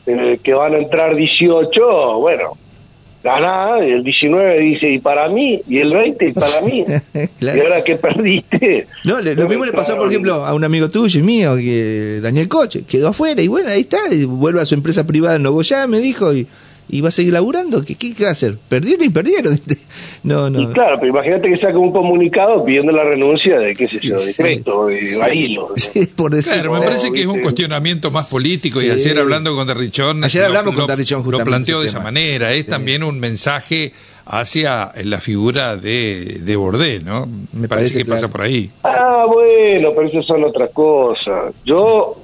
eh, 0.06 0.38
que 0.42 0.54
van 0.54 0.74
a 0.74 0.78
entrar 0.78 1.14
18, 1.16 2.18
bueno, 2.20 2.52
ganás, 3.24 3.82
y 3.82 3.90
el 3.90 4.04
19 4.04 4.58
dice, 4.60 4.90
y 4.92 4.98
para 5.00 5.28
mí, 5.28 5.60
y 5.66 5.78
el 5.78 5.92
20, 5.92 6.26
y 6.28 6.32
para 6.32 6.60
mí. 6.60 6.84
Claro. 7.40 7.58
Y 7.58 7.60
ahora 7.60 7.82
que 7.82 7.96
perdiste. 7.96 8.86
No, 9.04 9.20
le- 9.20 9.34
lo 9.34 9.48
mismo 9.48 9.64
le 9.64 9.72
pasó, 9.72 9.96
por 9.96 10.08
ejemplo, 10.08 10.44
a 10.44 10.54
un 10.54 10.62
amigo 10.62 10.88
tuyo 10.90 11.18
y 11.18 11.22
mío, 11.22 11.56
que 11.56 12.20
Daniel 12.22 12.48
Coche, 12.48 12.84
quedó 12.86 13.08
afuera 13.08 13.40
y 13.42 13.48
bueno, 13.48 13.70
ahí 13.70 13.80
está, 13.80 13.98
y 14.12 14.24
vuelve 14.26 14.60
a 14.60 14.64
su 14.66 14.74
empresa 14.74 15.06
privada 15.06 15.36
en 15.36 15.42
Nogoyá, 15.42 15.86
me 15.86 15.98
dijo, 16.00 16.32
y, 16.34 16.46
y 16.88 17.00
va 17.00 17.08
a 17.08 17.12
seguir 17.12 17.32
laburando. 17.32 17.82
¿Qué, 17.82 17.94
qué, 17.94 18.14
qué 18.14 18.24
va 18.24 18.28
a 18.30 18.32
hacer? 18.32 18.56
¿Perdieron 18.68 19.04
y 19.06 19.08
perdieron? 19.08 19.58
No, 20.22 20.48
Y 20.48 20.50
no. 20.50 20.70
claro, 20.72 20.96
pero 21.00 21.12
imagínate 21.12 21.48
que 21.50 21.56
saca 21.58 21.78
un 21.78 21.92
comunicado 21.92 22.64
pidiendo 22.64 22.92
la 22.92 23.04
renuncia 23.04 23.58
de, 23.58 23.74
qué 23.74 23.86
sé 23.88 23.98
yo, 24.00 24.18
de 24.18 24.32
sí. 24.32 24.42
Creto, 24.42 24.86
de 24.86 25.16
Bailo. 25.18 25.68
¿no? 25.70 25.76
Sí, 25.76 26.06
por 26.14 26.34
decir. 26.34 26.52
Claro, 26.52 26.72
me 26.72 26.78
no, 26.78 26.84
parece 26.84 27.10
que 27.12 27.20
es 27.20 27.26
un 27.26 27.40
cuestionamiento 27.40 28.10
más 28.10 28.26
político 28.28 28.82
y 28.82 28.90
ayer 28.90 29.18
hablando 29.18 29.54
con 29.56 29.66
Derrichón... 29.66 30.22
Ayer 30.24 30.42
lo- 30.42 30.46
hablamos 30.48 30.74
con 30.74 30.82
lo- 30.82 30.86
Derrichón 30.86 31.18
Lo 31.18 31.24
justamente 31.24 31.50
planteó 31.50 31.80
de 31.80 31.86
esa 31.88 32.00
manera, 32.00 32.52
es 32.52 32.64
Sí. 32.64 32.70
también 32.70 33.02
un 33.02 33.18
mensaje 33.20 33.92
hacia 34.26 34.92
la 35.04 35.20
figura 35.20 35.76
de, 35.76 36.40
de 36.42 36.56
Bordé, 36.56 37.00
¿no? 37.00 37.26
Me 37.52 37.68
parece, 37.68 37.94
parece 37.94 37.98
que 37.98 38.04
pasa 38.06 38.28
por 38.28 38.40
ahí. 38.42 38.70
Ah, 38.82 39.26
bueno, 39.26 39.90
pero 39.94 40.08
eso 40.08 40.22
son 40.22 40.44
otras 40.44 40.70
cosas. 40.70 41.52
Yo 41.64 42.16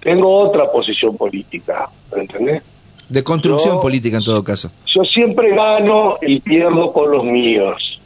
tengo 0.00 0.28
otra 0.38 0.70
posición 0.72 1.16
política, 1.16 1.88
¿entendés? 2.16 2.62
De 3.08 3.22
construcción 3.22 3.74
Yo- 3.76 3.80
política 3.80 4.16
en 4.18 4.24
todo 4.24 4.42
caso. 4.42 4.70
Yo 4.94 5.02
siempre 5.04 5.54
gano 5.54 6.16
y 6.22 6.40
pierdo 6.40 6.92
con 6.92 7.10
los 7.10 7.24
míos, 7.24 8.00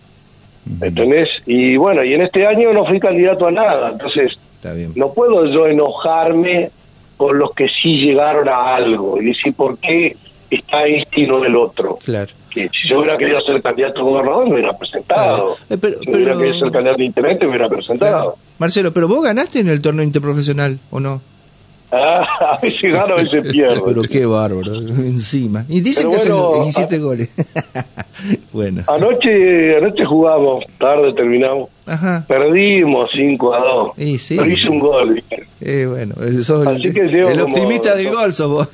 ¿entendés? 0.80 1.28
Y 1.46 1.76
bueno, 1.76 2.04
y 2.04 2.14
en 2.14 2.22
este 2.22 2.46
año 2.46 2.72
no 2.72 2.84
fui 2.86 3.00
candidato 3.00 3.46
a 3.46 3.50
nada, 3.50 3.90
entonces 3.92 4.32
Está 4.56 4.74
bien. 4.74 4.92
no 4.96 5.12
puedo 5.12 5.46
yo 5.46 5.66
enojarme 5.66 6.70
con 7.16 7.38
los 7.38 7.52
que 7.52 7.66
sí 7.82 7.96
llegaron 7.96 8.48
a 8.48 8.76
algo 8.76 9.20
y 9.20 9.26
decir 9.26 9.54
por 9.54 9.78
qué 9.78 10.16
está 10.50 10.84
este 10.86 11.22
y 11.22 11.26
no 11.26 11.44
el 11.44 11.54
otro. 11.56 11.98
Claro. 12.04 12.32
Que 12.50 12.68
si 12.68 12.88
yo 12.88 12.98
hubiera 12.98 13.16
querido 13.16 13.40
ser 13.42 13.62
candidato 13.62 14.00
a 14.00 14.04
gobernador, 14.04 14.46
me 14.48 14.54
hubiera 14.54 14.76
presentado. 14.76 15.36
Claro. 15.36 15.54
Eh, 15.70 15.78
pero- 15.80 15.98
si 16.00 16.10
hubiera 16.10 16.32
pero- 16.32 16.38
querido 16.40 16.58
ser 16.58 16.72
candidato 16.72 17.00
a 17.00 17.04
intendente, 17.04 17.44
me 17.44 17.50
hubiera 17.50 17.68
presentado. 17.68 18.12
Claro. 18.22 18.36
Marcelo, 18.58 18.92
pero 18.92 19.06
vos 19.08 19.22
ganaste 19.22 19.60
en 19.60 19.68
el 19.68 19.80
torneo 19.80 20.04
interprofesional, 20.04 20.78
¿o 20.90 20.98
no? 21.00 21.22
Ah, 21.92 22.24
a 22.57 22.61
veces 22.61 22.92
gano, 22.92 23.14
a 23.14 23.16
veces 23.16 23.46
pierdo. 23.53 23.85
Pero 23.85 24.03
qué 24.03 24.24
bárbaro, 24.26 24.74
encima. 24.74 25.64
Y 25.68 25.81
dicen 25.81 26.09
Pero 26.11 26.22
que 26.22 26.29
bueno, 26.31 26.62
17 26.64 26.98
goles. 26.98 27.31
bueno. 28.53 28.83
Anoche, 28.87 29.76
anoche 29.76 30.05
jugamos, 30.05 30.64
tarde 30.79 31.12
terminamos. 31.14 31.68
Ajá. 31.87 32.24
Perdimos 32.29 33.11
5 33.12 33.55
a 33.55 33.59
2. 33.59 33.98
Y 33.98 34.18
sí. 34.18 34.37
Pero 34.37 34.48
hice 34.50 34.68
un 34.68 34.79
gol. 34.79 35.24
Eh, 35.61 35.87
bueno, 35.88 36.14
sos 36.44 36.64
el, 36.64 36.76
Así 36.76 36.92
que 36.92 37.03
llevo 37.07 37.31
el 37.31 37.40
como- 37.40 37.53
optimista 37.55 37.96
del 37.96 38.11
gol, 38.14 38.33
sos 38.33 38.48
vos. 38.48 38.68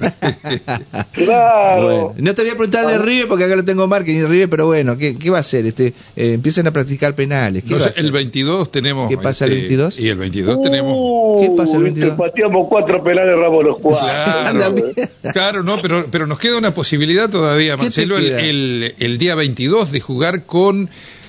Claro. 1.12 1.83
Bueno, 1.83 2.14
no 2.18 2.35
te 2.35 2.42
voy 2.42 2.50
a 2.50 2.55
preguntar 2.55 2.87
de 2.87 2.98
River 2.98 3.29
porque 3.29 3.44
acá 3.44 3.57
lo 3.57 3.64
tengo 3.64 3.87
marketing 3.87 4.20
de 4.20 4.26
River, 4.29 4.50
pero 4.50 4.66
bueno, 4.66 4.96
¿qué, 4.98 5.16
qué 5.16 5.31
va 5.31 5.38
a 5.38 5.40
hacer? 5.40 5.64
Este, 5.66 5.88
eh, 6.14 6.35
empiezan 6.35 6.66
a 6.66 6.72
practicar 6.72 7.14
penales. 7.14 7.64
¿Qué 7.64 7.70
No 7.70 7.76
va 7.76 7.83
sé, 7.85 7.88
a 7.88 7.92
hacer? 7.92 8.05
el 8.05 8.12
22 8.12 8.70
tenemos... 8.70 9.09
¿Qué 9.09 9.16
pasa 9.16 9.46
el 9.46 9.52
este, 9.52 9.61
22? 9.62 10.00
Y 10.00 10.09
el 10.09 10.18
22 10.18 10.62
tenemos... 10.62 10.94
Uh, 10.98 11.40
¿Qué 11.40 11.50
pasa 11.57 11.76
el 11.79 11.85
viste, 11.85 12.00
22? 12.00 12.29
Pateamos 12.29 12.68
cuatro 13.07 13.23
penales, 13.23 13.38
Ramos 13.38 13.64
los 13.64 13.79
cuatro. 13.79 14.07
Claro, 14.12 15.33
claro, 15.33 15.62
no, 15.62 15.81
pero, 15.81 16.07
pero 16.11 16.27
nos 16.27 16.38
queda 16.38 16.59
una 16.59 16.75
posibilidad 16.75 17.29
todavía, 17.29 17.73
¿Qué 17.73 17.79
te 17.79 17.83
Marcelo, 17.85 18.16
el, 18.19 18.31
el, 18.31 18.95
el 18.99 19.19
día 19.19 19.35
22 19.35 19.92
de 19.92 20.01
jugar 20.01 20.45
con 20.45 20.88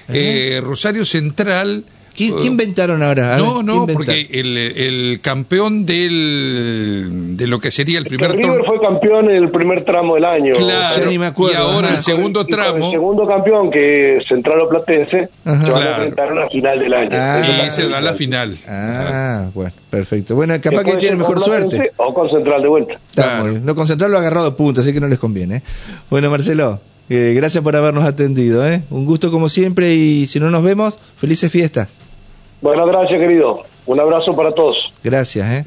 eh, 0.10 0.62
Rosario 0.64 1.06
Central 1.06 1.86
¿Quién, 2.18 2.34
quién 2.34 2.48
inventaron 2.54 3.04
ahora? 3.04 3.36
A 3.36 3.38
No, 3.38 3.56
ver, 3.58 3.66
no, 3.66 3.86
¿quién 3.86 3.96
porque 3.98 4.28
el, 4.32 4.58
el 4.58 5.20
campeón 5.22 5.86
del, 5.86 7.38
de 7.38 7.48
lo 7.48 7.60
que 7.60 7.72
sería 7.72 8.00
el 8.00 8.06
Que 8.06 8.10
primer 8.10 8.32
River 8.32 8.48
torneo. 8.48 8.66
fue 8.66 8.82
campeón 8.82 9.30
en 9.30 9.36
el 9.44 9.50
primer 9.52 9.84
tramo 9.84 10.16
del 10.16 10.26
año. 10.26 10.54
Claro, 10.56 11.04
Ya 11.04 11.10
ni 11.10 11.18
me 11.18 11.28
acuerdo, 11.28 11.54
y 11.54 11.58
ahora 11.58 11.88
ajá. 11.90 11.98
el 11.98 12.04
segundo 12.04 12.40
con 12.42 12.50
tramo. 12.50 12.86
El 12.88 12.92
segundo 12.92 13.28
campeón, 13.28 13.70
que 13.70 14.18
es 14.18 14.28
Central 14.28 14.62
o 14.62 14.70
Platense, 14.70 15.30
Ajá. 15.46 15.64
se 15.66 15.72
van 15.72 15.82
Claro. 15.82 15.88
a 15.90 15.96
enfrentar 15.98 16.28
en 16.30 16.36
la 16.40 16.50
final 16.50 16.80
del 16.80 16.94
año. 16.94 17.10
Ah, 17.14 17.66
Y 17.68 17.72
se 17.72 17.84
da 17.84 17.90
la 17.90 18.00
claro. 18.00 18.18
final. 18.18 18.58
Ah, 18.68 19.50
bueno, 19.54 19.72
perfecto. 19.90 20.36
Bueno, 20.36 20.56
capaz 20.62 20.84
que 20.84 20.98
tiene 20.98 21.16
mejor 21.18 21.36
con 21.36 21.44
suerte. 21.46 21.92
O 21.98 22.14
con 22.14 22.30
Central 22.30 22.62
de 22.62 22.68
vuelta. 22.68 22.94
Está 22.94 23.22
Claro. 23.24 23.42
muy 23.44 23.50
bien. 23.52 23.66
No 23.66 23.76
concentrarlo 23.76 24.18
ha 24.18 24.22
agarrado 24.22 24.56
punta, 24.58 24.82
así 24.82 24.92
que 24.92 25.00
no 25.00 25.08
les 25.08 25.20
conviene. 25.20 25.58
¿eh? 25.58 25.62
Bueno, 26.10 26.30
Marcelo, 26.32 26.80
eh, 27.10 27.34
gracias 27.36 27.64
por 27.64 27.76
habernos 27.76 28.06
atendido. 28.06 28.68
¿eh? 28.68 28.82
Un 28.90 29.06
gusto 29.06 29.32
como 29.32 29.50
siempre 29.50 29.94
y 29.94 30.26
si 30.28 30.40
no 30.40 30.50
nos 30.50 30.64
vemos, 30.64 30.98
felices 31.18 31.52
fiestas. 31.52 31.98
Bueno, 32.62 32.86
gracias, 32.86 33.20
querido. 33.20 33.64
Un 33.86 34.00
abrazo 34.00 34.36
para 34.36 34.52
todos. 34.52 34.76
Gracias. 35.04 35.48
¿eh? 35.52 35.64